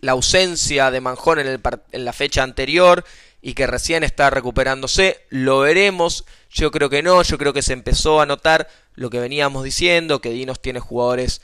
la 0.00 0.12
ausencia 0.12 0.90
de 0.90 1.00
Manjón 1.00 1.38
en, 1.38 2.04
la 2.04 2.12
fecha 2.12 2.42
anterior 2.42 3.04
y 3.40 3.54
que 3.54 3.68
recién 3.68 4.02
está 4.02 4.30
recuperándose, 4.30 5.24
lo 5.28 5.60
veremos, 5.60 6.24
yo 6.50 6.72
creo 6.72 6.90
que 6.90 7.02
no, 7.02 7.22
yo 7.22 7.38
creo 7.38 7.52
que 7.52 7.62
se 7.62 7.72
empezó 7.72 8.20
a 8.20 8.26
notar 8.26 8.68
lo 8.94 9.10
que 9.10 9.20
veníamos 9.20 9.62
diciendo, 9.62 10.20
que 10.20 10.30
Dinos 10.30 10.60
tiene 10.60 10.80
jugadores 10.80 11.40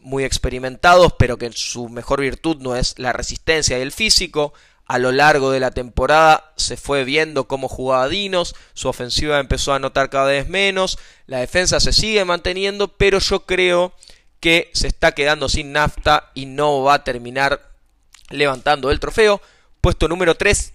muy 0.00 0.24
experimentados, 0.24 1.14
pero 1.18 1.36
que 1.36 1.50
su 1.52 1.88
mejor 1.88 2.20
virtud 2.20 2.58
no 2.60 2.76
es 2.76 2.94
la 2.98 3.12
resistencia 3.12 3.78
y 3.78 3.82
el 3.82 3.92
físico, 3.92 4.54
a 4.88 4.98
lo 4.98 5.12
largo 5.12 5.50
de 5.50 5.60
la 5.60 5.70
temporada 5.70 6.52
se 6.56 6.78
fue 6.78 7.04
viendo 7.04 7.46
cómo 7.46 7.68
jugaba 7.68 8.08
Dinos, 8.08 8.56
su 8.72 8.88
ofensiva 8.88 9.38
empezó 9.38 9.74
a 9.74 9.78
notar 9.78 10.08
cada 10.08 10.28
vez 10.28 10.48
menos, 10.48 10.98
la 11.26 11.40
defensa 11.40 11.78
se 11.78 11.92
sigue 11.92 12.24
manteniendo, 12.24 12.88
pero 12.88 13.18
yo 13.18 13.40
creo 13.44 13.92
que 14.40 14.70
se 14.72 14.86
está 14.86 15.12
quedando 15.12 15.50
sin 15.50 15.72
nafta 15.72 16.30
y 16.34 16.46
no 16.46 16.82
va 16.82 16.94
a 16.94 17.04
terminar 17.04 17.60
levantando 18.30 18.90
el 18.90 18.98
trofeo. 18.98 19.42
Puesto 19.82 20.08
número 20.08 20.36
3 20.36 20.72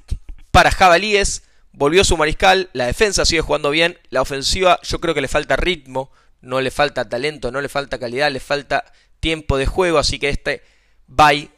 para 0.52 0.70
Jabalíes, 0.70 1.44
volvió 1.72 2.04
su 2.04 2.16
mariscal, 2.16 2.70
la 2.74 2.86
defensa 2.86 3.26
sigue 3.26 3.42
jugando 3.42 3.72
bien, 3.72 3.98
la 4.12 4.22
ofensiva 4.22 4.80
yo 4.84 5.00
creo 5.00 5.16
que 5.16 5.22
le 5.22 5.28
falta 5.28 5.56
ritmo, 5.56 6.12
no 6.40 6.62
le 6.62 6.70
falta 6.70 7.10
talento, 7.10 7.52
no 7.52 7.62
le 7.62 7.70
falta 7.70 7.98
calidad, 7.98 8.32
le 8.32 8.40
falta 8.40 8.86
tiempo 9.20 9.58
de 9.58 9.66
juego, 9.66 9.98
así 9.98 10.20
que 10.20 10.30
este 10.30 10.62
bye 11.08 11.50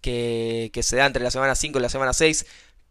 que, 0.00 0.70
se 0.82 0.96
da 0.96 1.06
entre 1.06 1.22
la 1.22 1.30
semana 1.30 1.54
5 1.54 1.78
y 1.78 1.82
la 1.82 1.88
semana 1.88 2.12
6, 2.12 2.46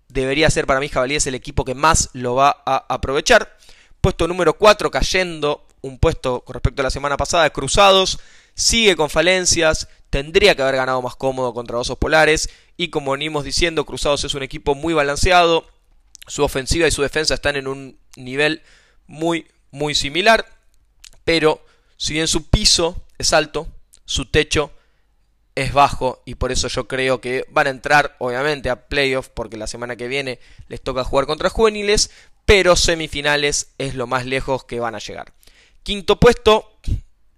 debería 0.08 0.50
ser 0.50 0.66
para 0.66 0.80
mí 0.80 0.90
Jabalíes 0.90 1.28
el 1.28 1.36
equipo 1.36 1.66
que 1.66 1.76
más 1.76 2.10
lo 2.14 2.36
va 2.36 2.64
a 2.66 2.86
aprovechar. 2.90 3.58
Puesto 4.02 4.28
número 4.28 4.54
4 4.54 4.92
cayendo 4.92 5.66
un 5.82 5.98
puesto 5.98 6.42
con 6.42 6.54
respecto 6.54 6.82
a 6.82 6.84
la 6.84 6.90
semana 6.90 7.18
pasada, 7.18 7.50
Cruzados, 7.50 8.20
sigue 8.54 8.96
con 8.96 9.10
falencias, 9.10 9.88
tendría 10.10 10.56
que 10.56 10.62
haber 10.62 10.76
ganado 10.76 11.02
más 11.02 11.16
cómodo 11.16 11.54
contra 11.54 11.78
Osos 11.78 11.98
Polares. 11.98 12.50
Y 12.78 12.90
como 12.90 13.12
venimos 13.12 13.44
diciendo, 13.44 13.86
Cruzados 13.86 14.24
es 14.24 14.34
un 14.34 14.44
equipo 14.44 14.76
muy 14.76 14.94
balanceado, 14.94 15.66
su 16.28 16.44
ofensiva 16.44 16.88
y 16.88 16.92
su 16.92 17.02
defensa 17.02 17.34
están 17.34 17.56
en 17.56 17.68
un 17.68 17.98
nivel 18.16 18.62
muy 19.08 19.48
muy 19.72 19.96
similar, 19.96 20.46
pero 21.24 21.64
si 21.98 22.14
bien 22.14 22.28
su 22.28 22.50
piso 22.50 23.04
es 23.18 23.34
alto, 23.34 23.68
su 24.06 24.26
techo 24.26 24.72
es 25.60 25.74
bajo 25.74 26.22
y 26.26 26.36
por 26.36 26.54
eso 26.54 26.70
yo 26.70 26.88
creo 26.88 27.20
que 27.20 27.46
van 27.50 27.68
a 27.68 27.72
entrar 27.72 28.16
obviamente 28.20 28.70
a 28.70 28.88
playoff 28.88 29.28
porque 29.28 29.58
la 29.58 29.68
semana 29.68 29.98
que 29.98 30.08
viene 30.08 30.40
les 30.70 30.82
toca 30.82 31.04
jugar 31.04 31.26
contra 31.26 31.50
juveniles, 31.50 32.12
pero 32.46 32.78
semifinales 32.78 33.74
es 33.78 33.94
lo 33.94 34.08
más 34.08 34.26
lejos 34.26 34.64
que 34.64 34.80
van 34.80 34.96
a 34.96 35.00
llegar. 35.00 35.34
Quinto 35.84 36.18
puesto 36.18 36.80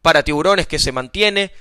para 0.04 0.24
Tiburones 0.24 0.68
que 0.68 0.78
se 0.78 0.92
mantiene, 0.92 1.52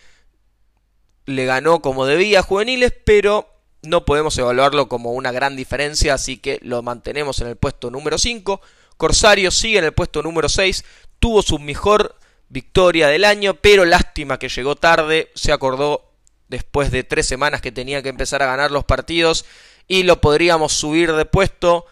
le 1.24 1.46
ganó 1.46 1.80
como 1.80 2.04
debía 2.04 2.42
juveniles, 2.42 2.92
pero 3.04 3.48
no 3.82 4.04
podemos 4.04 4.36
evaluarlo 4.36 4.88
como 4.88 5.12
una 5.12 5.32
gran 5.32 5.56
diferencia, 5.56 6.12
así 6.12 6.36
que 6.36 6.58
lo 6.62 6.82
mantenemos 6.82 7.40
en 7.40 7.48
el 7.48 7.56
puesto 7.56 7.90
número 7.90 8.18
5. 8.18 8.60
Corsario 8.98 9.50
sigue 9.50 9.78
en 9.78 9.84
el 9.86 9.92
puesto 9.92 10.22
número 10.22 10.50
6, 10.50 10.84
tuvo 11.18 11.40
su 11.40 11.58
mejor 11.58 12.16
victoria 12.50 13.08
del 13.08 13.24
año, 13.24 13.54
pero 13.54 13.86
lástima 13.86 14.38
que 14.38 14.50
llegó 14.50 14.76
tarde, 14.76 15.30
se 15.34 15.52
acordó 15.52 16.09
después 16.50 16.90
de 16.90 17.04
tres 17.04 17.26
semanas 17.26 17.62
que 17.62 17.72
tenía 17.72 18.02
que 18.02 18.08
empezar 18.08 18.42
a 18.42 18.46
ganar 18.46 18.72
los 18.72 18.84
partidos 18.84 19.46
y 19.86 20.02
lo 20.02 20.20
podríamos 20.20 20.72
subir 20.72 21.12
de 21.12 21.24
puesto, 21.24 21.86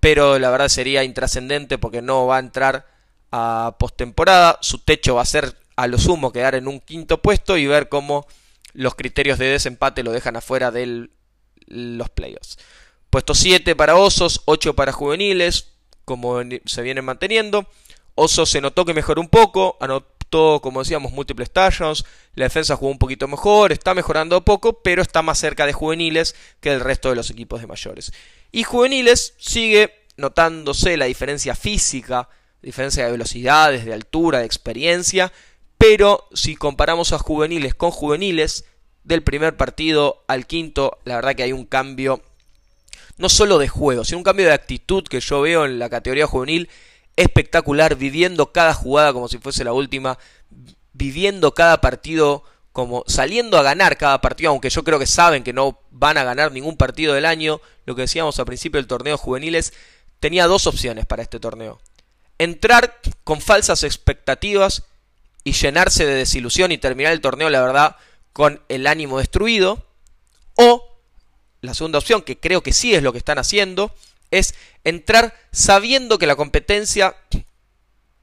pero 0.00 0.38
la 0.38 0.50
verdad 0.50 0.68
sería 0.68 1.04
intrascendente 1.04 1.78
porque 1.78 2.00
no 2.00 2.26
va 2.26 2.36
a 2.36 2.40
entrar 2.40 2.86
a 3.32 3.76
postemporada, 3.78 4.58
su 4.62 4.78
techo 4.78 5.16
va 5.16 5.22
a 5.22 5.26
ser 5.26 5.56
a 5.74 5.86
lo 5.88 5.98
sumo 5.98 6.32
quedar 6.32 6.54
en 6.54 6.68
un 6.68 6.80
quinto 6.80 7.20
puesto 7.20 7.56
y 7.56 7.66
ver 7.66 7.88
cómo 7.88 8.26
los 8.72 8.94
criterios 8.94 9.38
de 9.38 9.46
desempate 9.46 10.02
lo 10.02 10.12
dejan 10.12 10.36
afuera 10.36 10.70
de 10.70 11.08
los 11.66 12.08
playoffs. 12.10 12.58
Puesto 13.10 13.34
7 13.34 13.74
para 13.74 13.96
Osos, 13.96 14.42
8 14.44 14.74
para 14.74 14.92
Juveniles, 14.92 15.72
como 16.04 16.40
se 16.64 16.82
vienen 16.82 17.04
manteniendo. 17.04 17.66
Osos 18.14 18.50
se 18.50 18.60
notó 18.60 18.84
que 18.84 18.94
mejoró 18.94 19.20
un 19.20 19.28
poco, 19.28 19.76
como 20.32 20.80
decíamos, 20.80 21.12
múltiples 21.12 21.50
touchdowns, 21.50 22.04
la 22.34 22.44
defensa 22.44 22.76
jugó 22.76 22.90
un 22.90 22.98
poquito 22.98 23.28
mejor, 23.28 23.72
está 23.72 23.94
mejorando 23.94 24.44
poco, 24.44 24.82
pero 24.82 25.02
está 25.02 25.22
más 25.22 25.38
cerca 25.38 25.66
de 25.66 25.72
juveniles 25.72 26.34
que 26.60 26.72
el 26.72 26.80
resto 26.80 27.10
de 27.10 27.16
los 27.16 27.30
equipos 27.30 27.60
de 27.60 27.66
mayores. 27.66 28.12
Y 28.50 28.62
juveniles 28.62 29.34
sigue 29.38 29.94
notándose 30.16 30.96
la 30.96 31.04
diferencia 31.06 31.54
física, 31.54 32.28
diferencia 32.62 33.04
de 33.04 33.12
velocidades, 33.12 33.84
de 33.84 33.92
altura, 33.92 34.38
de 34.38 34.46
experiencia, 34.46 35.32
pero 35.76 36.28
si 36.32 36.56
comparamos 36.56 37.12
a 37.12 37.18
juveniles 37.18 37.74
con 37.74 37.90
juveniles, 37.90 38.64
del 39.04 39.22
primer 39.22 39.56
partido 39.56 40.24
al 40.28 40.46
quinto, 40.46 40.98
la 41.04 41.16
verdad 41.16 41.34
que 41.34 41.42
hay 41.42 41.52
un 41.52 41.64
cambio 41.64 42.22
no 43.18 43.28
solo 43.28 43.58
de 43.58 43.68
juego, 43.68 44.04
sino 44.04 44.18
un 44.18 44.24
cambio 44.24 44.46
de 44.46 44.52
actitud 44.52 45.04
que 45.04 45.20
yo 45.20 45.40
veo 45.42 45.64
en 45.64 45.78
la 45.78 45.90
categoría 45.90 46.26
juvenil 46.26 46.68
espectacular, 47.16 47.96
viviendo 47.96 48.52
cada 48.52 48.74
jugada 48.74 49.12
como 49.12 49.28
si 49.28 49.38
fuese 49.38 49.64
la 49.64 49.72
última, 49.72 50.18
viviendo 50.92 51.54
cada 51.54 51.80
partido 51.80 52.44
como 52.72 53.04
saliendo 53.06 53.58
a 53.58 53.62
ganar 53.62 53.98
cada 53.98 54.20
partido, 54.20 54.50
aunque 54.50 54.70
yo 54.70 54.82
creo 54.82 54.98
que 54.98 55.06
saben 55.06 55.44
que 55.44 55.52
no 55.52 55.78
van 55.90 56.16
a 56.16 56.24
ganar 56.24 56.52
ningún 56.52 56.76
partido 56.76 57.12
del 57.12 57.26
año, 57.26 57.60
lo 57.84 57.94
que 57.94 58.02
decíamos 58.02 58.38
al 58.38 58.46
principio 58.46 58.78
del 58.78 58.86
torneo 58.86 59.18
juveniles, 59.18 59.74
tenía 60.20 60.46
dos 60.46 60.66
opciones 60.66 61.04
para 61.04 61.22
este 61.22 61.38
torneo. 61.38 61.80
Entrar 62.38 62.98
con 63.24 63.40
falsas 63.40 63.84
expectativas 63.84 64.84
y 65.44 65.52
llenarse 65.52 66.06
de 66.06 66.14
desilusión 66.14 66.72
y 66.72 66.78
terminar 66.78 67.12
el 67.12 67.20
torneo, 67.20 67.50
la 67.50 67.60
verdad, 67.60 67.96
con 68.32 68.62
el 68.68 68.86
ánimo 68.86 69.18
destruido, 69.18 69.84
o 70.54 70.98
la 71.60 71.74
segunda 71.74 71.98
opción, 71.98 72.22
que 72.22 72.38
creo 72.38 72.62
que 72.62 72.72
sí 72.72 72.94
es 72.94 73.02
lo 73.02 73.12
que 73.12 73.18
están 73.18 73.38
haciendo, 73.38 73.94
es 74.32 74.54
entrar 74.82 75.32
sabiendo 75.52 76.18
que 76.18 76.26
la 76.26 76.34
competencia 76.34 77.14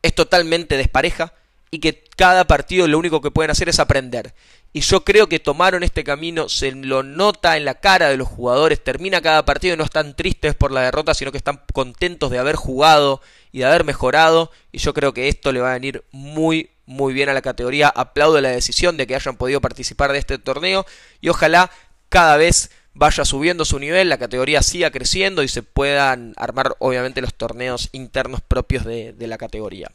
es 0.01 0.13
totalmente 0.13 0.75
despareja 0.75 1.33
y 1.71 1.79
que 1.79 2.03
cada 2.17 2.45
partido 2.45 2.87
lo 2.87 2.97
único 2.97 3.21
que 3.21 3.31
pueden 3.31 3.51
hacer 3.51 3.69
es 3.69 3.79
aprender. 3.79 4.33
Y 4.73 4.81
yo 4.81 5.03
creo 5.03 5.27
que 5.27 5.39
tomaron 5.39 5.83
este 5.83 6.03
camino, 6.03 6.49
se 6.49 6.71
lo 6.71 7.01
nota 7.01 7.57
en 7.57 7.65
la 7.65 7.75
cara 7.75 8.09
de 8.09 8.17
los 8.17 8.27
jugadores, 8.27 8.83
termina 8.83 9.21
cada 9.21 9.45
partido 9.45 9.73
y 9.73 9.77
no 9.77 9.83
están 9.83 10.15
tristes 10.15 10.53
por 10.55 10.71
la 10.71 10.81
derrota, 10.81 11.13
sino 11.13 11.31
que 11.31 11.37
están 11.37 11.61
contentos 11.73 12.29
de 12.29 12.37
haber 12.37 12.55
jugado 12.55 13.21
y 13.51 13.59
de 13.59 13.65
haber 13.65 13.83
mejorado. 13.83 14.51
Y 14.71 14.79
yo 14.79 14.93
creo 14.93 15.13
que 15.13 15.27
esto 15.27 15.51
le 15.51 15.61
va 15.61 15.71
a 15.71 15.73
venir 15.73 16.03
muy, 16.11 16.71
muy 16.85 17.13
bien 17.13 17.29
a 17.29 17.33
la 17.33 17.41
categoría. 17.41 17.87
Aplaudo 17.87 18.41
la 18.41 18.49
decisión 18.49 18.97
de 18.97 19.07
que 19.07 19.15
hayan 19.15 19.37
podido 19.37 19.59
participar 19.59 20.11
de 20.11 20.19
este 20.19 20.37
torneo 20.37 20.85
y 21.21 21.29
ojalá 21.29 21.71
cada 22.09 22.37
vez 22.37 22.69
vaya 22.99 23.23
subiendo 23.23 23.63
su 23.63 23.79
nivel, 23.79 24.09
la 24.09 24.17
categoría 24.17 24.61
siga 24.61 24.91
creciendo 24.91 25.41
y 25.41 25.47
se 25.47 25.63
puedan 25.63 26.33
armar 26.35 26.75
obviamente 26.79 27.21
los 27.21 27.33
torneos 27.33 27.87
internos 27.93 28.41
propios 28.41 28.83
de, 28.83 29.15
la 29.17 29.37
categoría. 29.37 29.89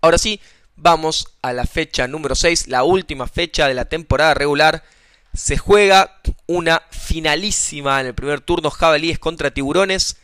Ahora 0.00 0.18
sí, 0.18 0.40
vamos 0.74 1.28
a 1.42 1.52
la 1.52 1.64
fecha 1.64 2.08
número 2.08 2.34
6, 2.34 2.66
la 2.66 2.82
última 2.82 3.28
fecha 3.28 3.68
de 3.68 3.74
la 3.74 3.84
temporada 3.84 4.34
regular. 4.34 4.82
Se 5.32 5.56
juega 5.56 6.20
una 6.46 6.82
finalísima 6.90 8.00
en 8.00 8.08
el 8.08 8.14
primer 8.14 8.40
turno, 8.40 8.68
Jabalíes 8.68 9.20
contra 9.20 9.52
Tiburones. 9.52 10.16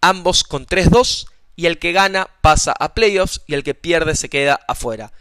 ambos 0.00 0.42
con 0.42 0.66
3-2 0.66 1.28
y 1.54 1.66
el 1.66 1.78
que 1.78 1.92
gana 1.92 2.28
pasa 2.40 2.72
a 2.72 2.94
playoffs 2.94 3.42
y 3.46 3.54
el 3.54 3.62
que 3.62 3.74
pierde 3.74 4.16
se 4.16 4.28
queda 4.28 4.58
afuera. 4.66 5.12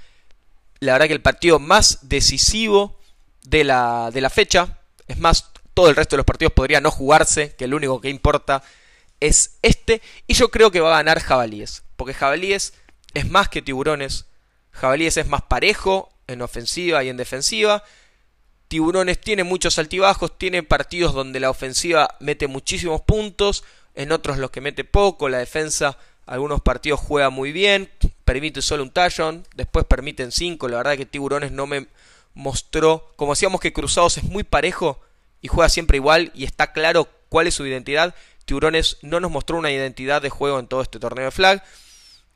La 0.80 0.94
verdad 0.94 1.08
que 1.08 1.14
el 1.14 1.22
partido 1.22 1.60
más 1.60 2.00
decisivo 2.02 3.00
de 3.44 3.64
la, 3.64 4.10
de 4.12 4.22
la 4.22 4.30
fecha, 4.32 4.80
es 5.08 5.18
más, 5.18 5.52
todo 5.78 5.90
el 5.92 5.96
resto 5.96 6.16
de 6.16 6.18
los 6.18 6.26
partidos 6.26 6.54
podría 6.54 6.82
no 6.82 6.90
jugarse, 6.90 7.54
que 7.56 7.66
el 7.66 7.76
único 7.76 8.02
que 8.02 8.10
importa 8.10 8.64
es 9.20 9.60
este, 9.62 10.02
y 10.26 10.34
yo 10.34 10.50
creo 10.50 10.72
que 10.72 10.80
va 10.80 10.92
a 10.92 10.98
ganar 10.98 11.20
Jabalíes, 11.20 11.84
porque 11.98 12.16
Jabalíes 12.16 12.74
es 13.14 13.30
más 13.30 13.48
que 13.48 13.62
Tiburones, 13.62 14.26
Jabalíes 14.72 15.18
es 15.18 15.28
más 15.28 15.44
parejo 15.44 16.10
en 16.26 16.42
ofensiva 16.42 17.04
y 17.04 17.10
en 17.10 17.18
defensiva, 17.18 17.84
Tiburones 18.68 19.22
tiene 19.22 19.44
muchos 19.44 19.78
altibajos, 19.78 20.36
tiene 20.40 20.64
partidos 20.64 21.14
donde 21.14 21.40
la 21.40 21.52
ofensiva 21.52 22.10
mete 22.22 22.48
muchísimos 22.48 23.02
puntos, 23.02 23.64
en 23.94 24.12
otros 24.12 24.40
los 24.40 24.50
que 24.50 24.62
mete 24.62 24.84
poco, 24.84 25.30
la 25.30 25.38
defensa 25.38 26.00
algunos 26.26 26.62
partidos 26.62 27.02
juega 27.02 27.30
muy 27.30 27.52
bien, 27.52 27.92
permite 28.26 28.64
solo 28.64 28.82
un 28.82 28.90
touchdown, 28.90 29.46
después 29.54 29.86
permiten 29.86 30.32
5, 30.32 30.70
la 30.70 30.78
verdad 30.78 30.98
que 30.98 31.06
Tiburones 31.06 31.52
no 31.52 31.68
me 31.68 31.86
mostró, 32.34 33.14
como 33.16 33.34
decíamos 33.34 33.62
que 33.62 33.74
Cruzados 33.74 34.18
es 34.18 34.24
muy 34.24 34.44
parejo 34.44 35.02
y 35.42 35.48
juega 35.48 35.70
siempre 35.70 35.98
igual 35.98 36.32
y 36.34 36.44
está 36.44 36.74
claro 36.74 37.08
cuál 37.30 37.48
es 37.48 37.56
su 37.56 37.66
identidad, 37.66 38.16
Tiburones 38.46 38.98
no 39.02 39.20
nos 39.20 39.30
mostró 39.30 39.58
una 39.58 39.72
identidad 39.72 40.22
de 40.22 40.30
juego 40.30 40.60
en 40.60 40.68
todo 40.68 40.82
este 40.82 41.00
torneo 41.00 41.26
de 41.26 41.32
flag 41.32 41.64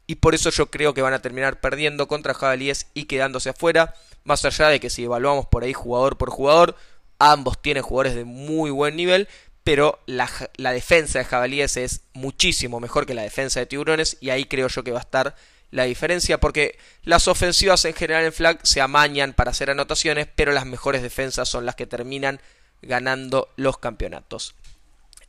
y 0.08 0.16
por 0.16 0.36
eso 0.36 0.50
yo 0.50 0.70
creo 0.70 0.94
que 0.94 1.02
van 1.02 1.14
a 1.14 1.22
terminar 1.22 1.62
perdiendo 1.62 2.10
contra 2.10 2.34
Jabalíes 2.34 2.88
y 2.94 3.06
quedándose 3.06 3.50
afuera. 3.50 3.96
Más 4.26 4.44
allá 4.44 4.68
de 4.68 4.82
que 4.82 4.90
si 4.90 5.06
evaluamos 5.06 5.46
por 5.46 5.64
ahí 5.64 5.72
jugador 5.72 6.18
por 6.18 6.30
jugador, 6.30 6.76
ambos 7.18 7.62
tienen 7.62 7.82
jugadores 7.82 8.16
de 8.16 8.26
muy 8.26 8.72
buen 8.72 8.98
nivel, 8.98 9.30
pero 9.64 10.00
la, 10.08 10.30
defensa 10.58 11.20
de 11.20 11.26
Jabalíes 11.26 11.78
es 11.78 12.02
muchísimo 12.14 12.82
mejor 12.82 13.06
que 13.06 13.14
la 13.14 13.22
defensa 13.22 13.62
de 13.62 13.68
Tiburones 13.68 14.18
y 14.20 14.32
ahí 14.32 14.44
creo 14.44 14.68
yo 14.68 14.84
que 14.84 14.92
va 14.92 15.00
a 15.00 15.02
estar 15.04 15.36
la 15.70 15.84
diferencia 15.84 16.40
porque 16.40 16.78
las 17.04 17.30
ofensivas 17.30 17.86
en 17.86 17.94
general 17.94 18.26
en 18.26 18.34
flag 18.34 18.60
se 18.64 18.82
amañan 18.82 19.32
para 19.32 19.52
hacer 19.52 19.70
anotaciones, 19.70 20.28
pero 20.36 20.52
las 20.52 20.66
mejores 20.66 21.02
defensas 21.02 21.48
son 21.48 21.66
las 21.66 21.76
que 21.76 21.86
terminan 21.86 22.42
ganando 22.82 23.50
los 23.56 23.78
campeonatos. 23.78 24.56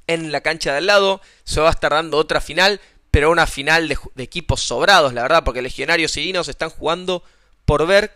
En 0.06 0.32
la 0.32 0.40
cancha 0.40 0.72
de 0.72 0.78
al 0.78 0.86
lado 0.86 1.20
se 1.44 1.60
va 1.60 1.68
a 1.68 1.72
estar 1.72 1.92
dando 1.92 2.18
otra 2.18 2.40
final, 2.40 2.80
pero 3.10 3.30
una 3.30 3.46
final 3.46 3.88
de, 3.88 3.98
equipos 4.16 4.60
sobrados, 4.62 5.12
la 5.12 5.22
verdad, 5.22 5.44
porque 5.44 5.62
Legionarios 5.62 6.16
y 6.16 6.22
Dinos 6.22 6.48
están 6.48 6.70
jugando 6.70 7.22
por 7.64 7.86
ver 7.86 8.12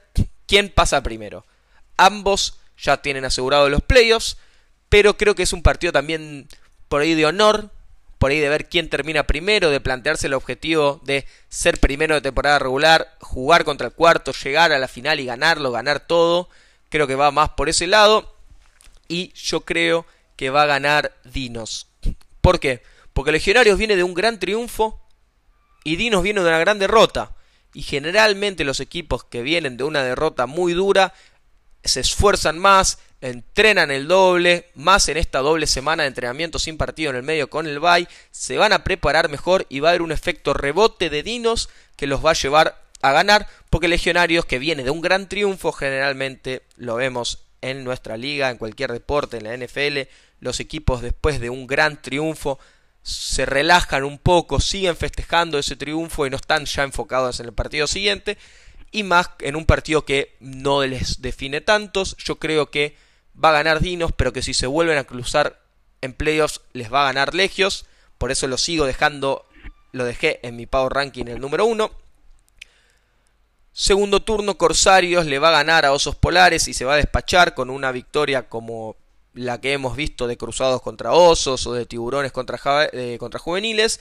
quién 0.47 0.71
pasa 0.71 1.03
primero. 1.03 1.45
Ambos 1.97 2.59
ya 2.79 2.99
tienen 2.99 3.25
asegurado 3.25 3.69
los 3.69 3.83
playoffs, 3.83 4.37
pero 4.89 5.17
creo 5.17 5.35
que 5.35 5.43
es 5.43 5.53
un 5.53 5.63
partido 5.63 5.93
también 5.93 6.49
por 6.89 7.03
ahí 7.03 7.15
de 7.15 7.27
honor, 7.27 7.71
por 8.19 8.31
ahí 8.31 8.41
de 8.41 8.49
ver 8.49 8.69
quién 8.69 8.89
termina 8.89 9.25
primero, 9.27 9.71
de 9.71 9.81
plantearse 9.81 10.27
el 10.27 10.35
objetivo 10.35 11.01
de 11.05 11.27
ser 11.49 11.79
primero 11.79 12.15
de 12.15 12.21
temporada 12.21 12.59
regular, 12.59 13.15
jugar 13.21 13.65
contra 13.65 13.89
el 13.89 13.93
cuarto, 13.93 14.33
llegar 14.33 14.73
a 14.73 14.79
la 14.79 14.89
final 14.89 15.21
y 15.21 15.27
ganarlo, 15.27 15.73
ganar 15.73 16.01
todo. 16.01 16.49
Creo 16.89 17.07
que 17.07 17.15
va 17.15 17.31
más 17.31 17.51
por 17.51 17.69
ese 17.69 17.87
lado. 17.87 18.36
Y 19.09 19.33
yo 19.35 19.61
creo 19.63 20.07
que 20.37 20.51
va 20.51 20.63
a 20.63 20.67
ganar 20.67 21.15
Dinos. 21.25 21.89
¿Por 22.41 22.61
qué? 22.61 22.83
Porque 23.13 23.33
Legionarios 23.33 23.79
viene 23.79 23.97
de 23.97 24.05
un 24.05 24.15
gran 24.15 24.39
triunfo 24.39 25.01
y 25.85 25.97
Dinos 25.97 26.23
viene 26.23 26.43
de 26.43 26.49
una 26.49 26.59
gran 26.59 26.79
derrota. 26.79 27.35
Y 27.73 27.83
generalmente 27.83 28.65
los 28.65 28.81
equipos 28.81 29.25
que 29.25 29.43
vienen 29.43 29.77
de 29.77 29.85
una 29.85 30.03
derrota 30.03 30.47
muy 30.47 30.73
dura 30.73 31.15
se 31.85 32.01
esfuerzan 32.01 32.59
más, 32.59 32.99
entrenan 33.21 33.91
el 33.91 34.09
doble, 34.09 34.71
más 34.75 35.09
en 35.09 35.17
esta 35.17 35.39
doble 35.39 35.67
semana 35.67 36.03
de 36.03 36.09
entrenamiento 36.09 36.59
sin 36.59 36.77
partido 36.77 37.11
en 37.11 37.17
el 37.17 37.23
medio 37.23 37.49
con 37.49 37.67
el 37.67 37.81
bye, 37.81 38.09
se 38.31 38.57
van 38.57 38.73
a 38.73 38.85
preparar 38.85 39.29
mejor 39.29 39.67
y 39.69 39.81
va 39.81 39.89
a 39.89 39.91
haber 39.93 40.03
un 40.03 40.13
efecto 40.13 40.53
rebote 40.53 41.11
de 41.11 41.23
Dinos 41.23 41.69
que 41.97 42.07
los 42.07 42.25
va 42.25 42.31
a 42.31 42.35
llevar 42.35 42.83
a 43.03 43.13
ganar, 43.13 43.47
porque 43.71 43.89
Legionarios 43.89 44.47
que 44.47 44.59
viene 44.59 44.83
de 44.83 44.91
un 44.91 45.01
gran 45.01 45.29
triunfo, 45.29 45.73
generalmente 45.73 46.63
lo 46.77 46.97
vemos 46.97 47.46
en 47.61 47.85
nuestra 47.85 48.17
liga, 48.17 48.51
en 48.51 48.59
cualquier 48.59 48.93
deporte, 48.93 49.39
en 49.39 49.45
la 49.45 49.57
NFL, 49.57 50.09
los 50.41 50.61
equipos 50.61 51.03
después 51.03 51.41
de 51.41 51.51
un 51.51 51.67
gran 51.67 52.01
triunfo 52.01 52.59
se 53.03 53.47
relajan 53.47 54.05
un 54.05 54.19
poco, 54.19 54.61
siguen 54.61 54.97
festejando 54.97 55.59
ese 55.59 55.77
triunfo 55.77 56.27
y 56.27 56.31
no 56.31 56.37
están 56.37 56.65
ya 56.65 56.83
enfocados 56.83 57.41
en 57.41 57.47
el 57.47 57.53
partido 57.53 57.87
siguiente, 57.87 58.37
y 58.91 59.03
más 59.03 59.31
en 59.41 59.57
un 59.57 59.67
partido 59.67 60.05
que 60.05 60.37
no 60.41 60.85
les 60.85 61.23
define 61.23 61.61
tantos, 61.61 62.17
yo 62.17 62.39
creo 62.39 62.71
que 62.71 62.97
va 63.43 63.51
a 63.51 63.63
ganar 63.63 63.81
Dinos, 63.81 64.13
pero 64.17 64.33
que 64.33 64.43
si 64.43 64.55
se 64.55 64.67
vuelven 64.67 64.99
a 64.99 65.05
cruzar 65.05 65.61
en 66.01 66.13
playoffs 66.13 66.61
les 66.73 66.93
va 66.93 67.03
a 67.03 67.13
ganar 67.13 67.35
Legios. 67.35 67.87
Por 68.19 68.31
eso 68.31 68.47
lo 68.47 68.59
sigo 68.59 68.87
dejando, 68.87 69.47
lo 69.93 70.05
dejé 70.05 70.41
en 70.47 70.57
mi 70.57 70.67
Power 70.67 70.93
Ranking 70.93 71.27
el 71.27 71.41
número 71.41 71.67
1. 71.67 71.91
Segundo 73.79 74.23
turno, 74.23 74.57
Corsarios 74.57 75.27
le 75.27 75.39
va 75.39 75.49
a 75.51 75.59
ganar 75.59 75.85
a 75.85 75.93
Osos 75.93 76.17
Polares 76.17 76.67
y 76.67 76.73
se 76.73 76.87
va 76.87 76.95
a 76.95 76.97
despachar 76.97 77.53
con 77.53 77.69
una 77.69 77.93
victoria 77.93 78.49
como 78.49 78.97
la 79.35 79.61
que 79.61 79.75
hemos 79.75 79.97
visto 79.97 80.27
de 80.27 80.39
Cruzados 80.39 80.81
contra 80.81 81.13
Osos 81.13 81.67
o 81.67 81.75
de 81.75 81.85
Tiburones 81.85 82.33
contra, 82.33 82.59
eh, 82.95 83.19
Juveniles. 83.39 84.01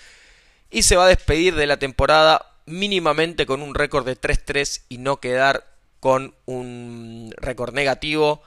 Y 0.71 0.83
se 0.83 0.95
va 0.95 1.03
a 1.03 1.09
despedir 1.09 1.55
de 1.55 1.67
la 1.67 1.75
temporada 1.75 2.53
mínimamente 2.65 3.45
con 3.45 3.61
un 3.61 3.75
récord 3.75 4.05
de 4.05 4.15
3-3 4.15 4.83
y 4.87 4.97
no 4.97 5.19
quedar 5.19 5.67
con 5.99 6.35
un 6.45 7.33
récord 7.35 7.73
negativo 7.73 8.43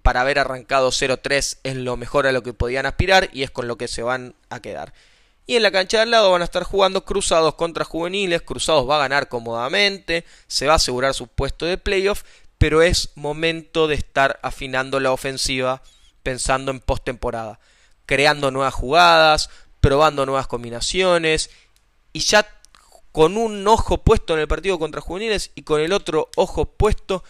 para 0.00 0.22
haber 0.22 0.38
arrancado 0.38 0.90
0-3 0.90 1.58
es 1.62 1.76
lo 1.76 1.98
mejor 1.98 2.26
a 2.26 2.32
lo 2.32 2.42
que 2.42 2.54
podían 2.54 2.86
aspirar 2.86 3.28
y 3.34 3.42
es 3.42 3.50
con 3.50 3.68
lo 3.68 3.76
que 3.76 3.88
se 3.88 4.02
van 4.02 4.34
a 4.48 4.60
quedar. 4.60 4.94
Y 5.46 5.56
en 5.56 5.62
la 5.62 5.70
cancha 5.70 5.98
de 5.98 6.02
al 6.04 6.10
lado 6.10 6.30
van 6.30 6.40
a 6.40 6.46
estar 6.46 6.64
jugando 6.64 7.04
Cruzados 7.04 7.54
contra 7.54 7.84
Juveniles. 7.84 8.42
Cruzados 8.42 8.88
va 8.88 8.96
a 8.96 9.00
ganar 9.00 9.28
cómodamente, 9.28 10.24
se 10.46 10.66
va 10.66 10.74
a 10.74 10.76
asegurar 10.76 11.12
su 11.12 11.26
puesto 11.26 11.66
de 11.66 11.76
playoff, 11.76 12.22
pero 12.56 12.80
es 12.80 13.10
momento 13.14 13.86
de 13.86 13.94
estar 13.94 14.40
afinando 14.42 15.00
la 15.00 15.12
ofensiva 15.12 15.82
pensando 16.22 16.70
en 16.70 16.80
postemporada, 16.80 17.60
creando 18.06 18.50
nuevas 18.50 18.72
jugadas, 18.72 19.50
probando 19.80 20.24
nuevas 20.24 20.46
combinaciones 20.46 21.50
y 22.14 22.20
ya 22.20 22.48
con 23.12 23.36
un 23.36 23.68
ojo 23.68 24.02
puesto 24.02 24.32
en 24.32 24.40
el 24.40 24.48
partido 24.48 24.78
contra 24.78 25.02
Juveniles 25.02 25.50
y 25.54 25.62
con 25.62 25.80
el 25.80 25.92
otro 25.92 26.30
ojo 26.36 26.64
puesto 26.64 27.22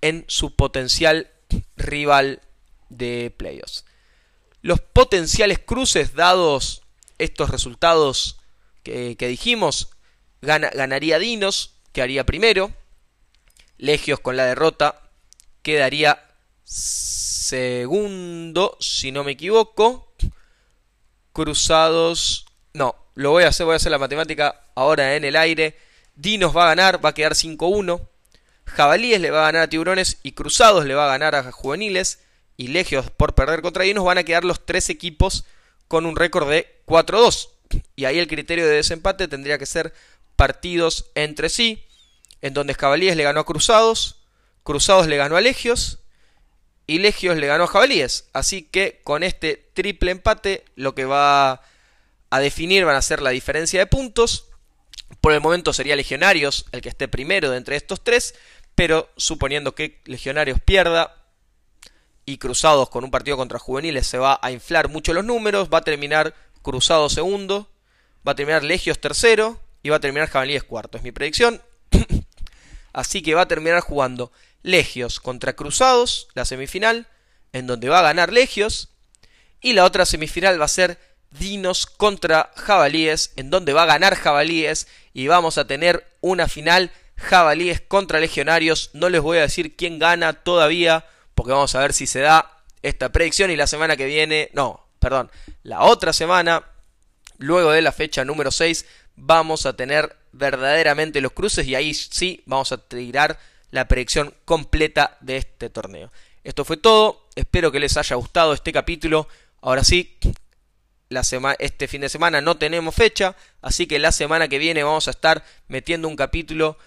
en 0.00 0.24
su 0.26 0.56
potencial 0.56 1.30
rival 1.76 2.40
de 2.88 3.32
playoffs. 3.36 3.84
Los 4.62 4.80
potenciales 4.80 5.58
cruces 5.58 6.14
dados 6.14 6.82
estos 7.18 7.50
resultados 7.50 8.38
que, 8.82 9.16
dijimos, 9.18 9.90
ganaría 10.40 11.18
Dinos, 11.18 11.74
que 11.92 12.02
haría 12.02 12.24
primero. 12.24 12.72
Legios 13.76 14.20
con 14.20 14.36
la 14.36 14.46
derrota 14.46 15.02
quedaría 15.62 16.24
segundo, 16.64 17.96
si 18.80 19.12
no 19.12 19.24
me 19.24 19.32
equivoco. 19.32 20.14
Cruzados... 21.32 22.46
No, 22.74 22.94
lo 23.14 23.30
voy 23.30 23.44
a 23.44 23.48
hacer, 23.48 23.66
voy 23.66 23.72
a 23.74 23.76
hacer 23.76 23.90
la 23.90 23.98
matemática 23.98 24.64
ahora 24.74 25.16
en 25.16 25.24
el 25.24 25.36
aire. 25.36 25.78
Dinos 26.14 26.56
va 26.56 26.64
a 26.64 26.68
ganar, 26.68 27.04
va 27.04 27.10
a 27.10 27.14
quedar 27.14 27.34
5-1. 27.34 28.08
Jabalíes 28.66 29.20
le 29.20 29.30
va 29.30 29.40
a 29.40 29.46
ganar 29.46 29.62
a 29.62 29.68
Tiburones 29.68 30.18
y 30.22 30.32
Cruzados 30.32 30.84
le 30.84 30.94
va 30.94 31.06
a 31.06 31.18
ganar 31.18 31.34
a 31.34 31.50
Juveniles 31.50 32.20
y 32.56 32.68
Legios 32.68 33.10
por 33.10 33.34
perder 33.34 33.62
contra 33.62 33.84
Dinos 33.84 34.04
van 34.04 34.18
a 34.18 34.24
quedar 34.24 34.44
los 34.44 34.66
tres 34.66 34.90
equipos 34.90 35.44
con 35.86 36.06
un 36.06 36.16
récord 36.16 36.48
de 36.50 36.77
4-2. 36.88 37.50
Y 37.96 38.06
ahí 38.06 38.18
el 38.18 38.26
criterio 38.26 38.66
de 38.66 38.76
desempate 38.76 39.28
tendría 39.28 39.58
que 39.58 39.66
ser 39.66 39.92
partidos 40.36 41.10
entre 41.14 41.48
sí, 41.48 41.84
en 42.40 42.54
donde 42.54 42.74
Jabalíes 42.74 43.16
le 43.16 43.24
ganó 43.24 43.40
a 43.40 43.46
Cruzados, 43.46 44.22
Cruzados 44.62 45.06
le 45.06 45.16
ganó 45.16 45.36
a 45.36 45.40
Legios 45.40 46.00
y 46.86 46.98
Legios 46.98 47.36
le 47.36 47.46
ganó 47.46 47.64
a 47.64 47.68
Jabalíes. 47.68 48.28
Así 48.32 48.62
que 48.62 49.00
con 49.04 49.22
este 49.22 49.70
triple 49.74 50.10
empate 50.10 50.64
lo 50.74 50.94
que 50.94 51.04
va 51.04 51.62
a 52.30 52.40
definir 52.40 52.84
van 52.84 52.96
a 52.96 53.02
ser 53.02 53.22
la 53.22 53.30
diferencia 53.30 53.80
de 53.80 53.86
puntos. 53.86 54.46
Por 55.20 55.32
el 55.32 55.40
momento 55.40 55.72
sería 55.72 55.96
Legionarios 55.96 56.66
el 56.72 56.80
que 56.80 56.88
esté 56.88 57.08
primero 57.08 57.50
de 57.50 57.56
entre 57.56 57.76
estos 57.76 58.02
tres 58.04 58.34
pero 58.78 59.10
suponiendo 59.16 59.74
que 59.74 60.00
Legionarios 60.04 60.60
pierda 60.60 61.16
y 62.24 62.38
Cruzados 62.38 62.88
con 62.90 63.02
un 63.02 63.10
partido 63.10 63.36
contra 63.36 63.58
Juveniles 63.58 64.06
se 64.06 64.18
va 64.18 64.38
a 64.40 64.52
inflar 64.52 64.88
mucho 64.88 65.12
los 65.12 65.24
números, 65.24 65.68
va 65.68 65.78
a 65.78 65.82
terminar 65.82 66.32
Cruzado 66.68 67.08
segundo, 67.08 67.70
va 68.28 68.32
a 68.32 68.34
terminar 68.34 68.62
Legios 68.62 68.98
tercero 68.98 69.58
y 69.82 69.88
va 69.88 69.96
a 69.96 70.00
terminar 70.00 70.28
Jabalíes 70.28 70.64
cuarto, 70.64 70.98
es 70.98 71.02
mi 71.02 71.12
predicción. 71.12 71.62
Así 72.92 73.22
que 73.22 73.34
va 73.34 73.40
a 73.40 73.48
terminar 73.48 73.80
jugando 73.80 74.30
Legios 74.62 75.18
contra 75.18 75.54
Cruzados, 75.54 76.28
la 76.34 76.44
semifinal, 76.44 77.06
en 77.54 77.66
donde 77.66 77.88
va 77.88 78.00
a 78.00 78.02
ganar 78.02 78.34
Legios, 78.34 78.90
y 79.62 79.72
la 79.72 79.86
otra 79.86 80.04
semifinal 80.04 80.60
va 80.60 80.66
a 80.66 80.68
ser 80.68 80.98
Dinos 81.30 81.86
contra 81.86 82.52
Jabalíes, 82.54 83.32
en 83.36 83.48
donde 83.48 83.72
va 83.72 83.84
a 83.84 83.86
ganar 83.86 84.14
Jabalíes 84.14 84.88
y 85.14 85.26
vamos 85.26 85.56
a 85.56 85.66
tener 85.66 86.06
una 86.20 86.48
final 86.48 86.92
jabalíes 87.16 87.80
contra 87.80 88.20
legionarios. 88.20 88.90
No 88.92 89.08
les 89.08 89.22
voy 89.22 89.38
a 89.38 89.42
decir 89.42 89.74
quién 89.74 89.98
gana 89.98 90.34
todavía, 90.34 91.06
porque 91.34 91.52
vamos 91.52 91.74
a 91.74 91.80
ver 91.80 91.94
si 91.94 92.06
se 92.06 92.20
da 92.20 92.58
esta 92.82 93.10
predicción 93.10 93.50
y 93.50 93.56
la 93.56 93.66
semana 93.66 93.96
que 93.96 94.04
viene, 94.04 94.50
no, 94.52 94.87
perdón, 94.98 95.30
la 95.62 95.82
otra 95.82 96.12
semana 96.12 96.64
luego 97.38 97.70
de 97.70 97.82
la 97.82 97.92
fecha 97.92 98.24
número 98.24 98.50
6 98.50 98.84
vamos 99.16 99.66
a 99.66 99.74
tener 99.74 100.16
verdaderamente 100.32 101.20
los 101.20 101.32
cruces 101.32 101.66
y 101.66 101.74
ahí 101.74 101.94
sí 101.94 102.42
vamos 102.46 102.72
a 102.72 102.78
tirar 102.78 103.38
la 103.70 103.86
predicción 103.88 104.34
completa 104.44 105.16
de 105.20 105.38
este 105.38 105.70
torneo. 105.70 106.10
Esto 106.44 106.64
fue 106.64 106.76
todo, 106.76 107.28
espero 107.34 107.70
que 107.72 107.80
les 107.80 107.96
haya 107.96 108.16
gustado 108.16 108.54
este 108.54 108.72
capítulo. 108.72 109.28
Ahora 109.60 109.84
sí, 109.84 110.16
la 111.08 111.22
este 111.58 111.88
fin 111.88 112.00
de 112.00 112.08
semana 112.08 112.40
no 112.40 112.56
tenemos 112.56 112.94
fecha, 112.94 113.34
así 113.60 113.86
que 113.86 113.98
la 113.98 114.12
semana 114.12 114.48
que 114.48 114.58
viene 114.58 114.82
vamos 114.82 115.08
a 115.08 115.10
estar 115.10 115.44
metiendo 115.66 116.08
un 116.08 116.16
capítulo 116.16 116.78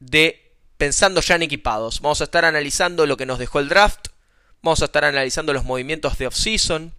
de 0.00 0.52
pensando 0.76 1.20
ya 1.20 1.36
en 1.36 1.42
equipados. 1.42 2.00
Vamos 2.00 2.20
a 2.20 2.24
estar 2.24 2.44
analizando 2.44 3.06
lo 3.06 3.16
que 3.16 3.26
nos 3.26 3.38
dejó 3.38 3.60
el 3.60 3.68
draft, 3.68 4.08
vamos 4.62 4.82
a 4.82 4.86
estar 4.86 5.04
analizando 5.04 5.52
los 5.52 5.64
movimientos 5.64 6.18
de 6.18 6.26
off-season, 6.26 6.92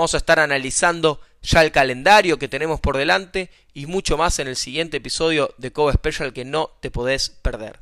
vamos 0.00 0.14
a 0.14 0.16
estar 0.16 0.40
analizando 0.40 1.20
ya 1.42 1.62
el 1.62 1.72
calendario 1.72 2.38
que 2.38 2.48
tenemos 2.48 2.80
por 2.80 2.96
delante 2.96 3.50
y 3.74 3.84
mucho 3.84 4.16
más 4.16 4.38
en 4.38 4.48
el 4.48 4.56
siguiente 4.56 4.96
episodio 4.96 5.54
de 5.58 5.72
Cobo 5.72 5.92
Special 5.92 6.32
que 6.32 6.46
no 6.46 6.70
te 6.80 6.90
podés 6.90 7.28
perder. 7.28 7.80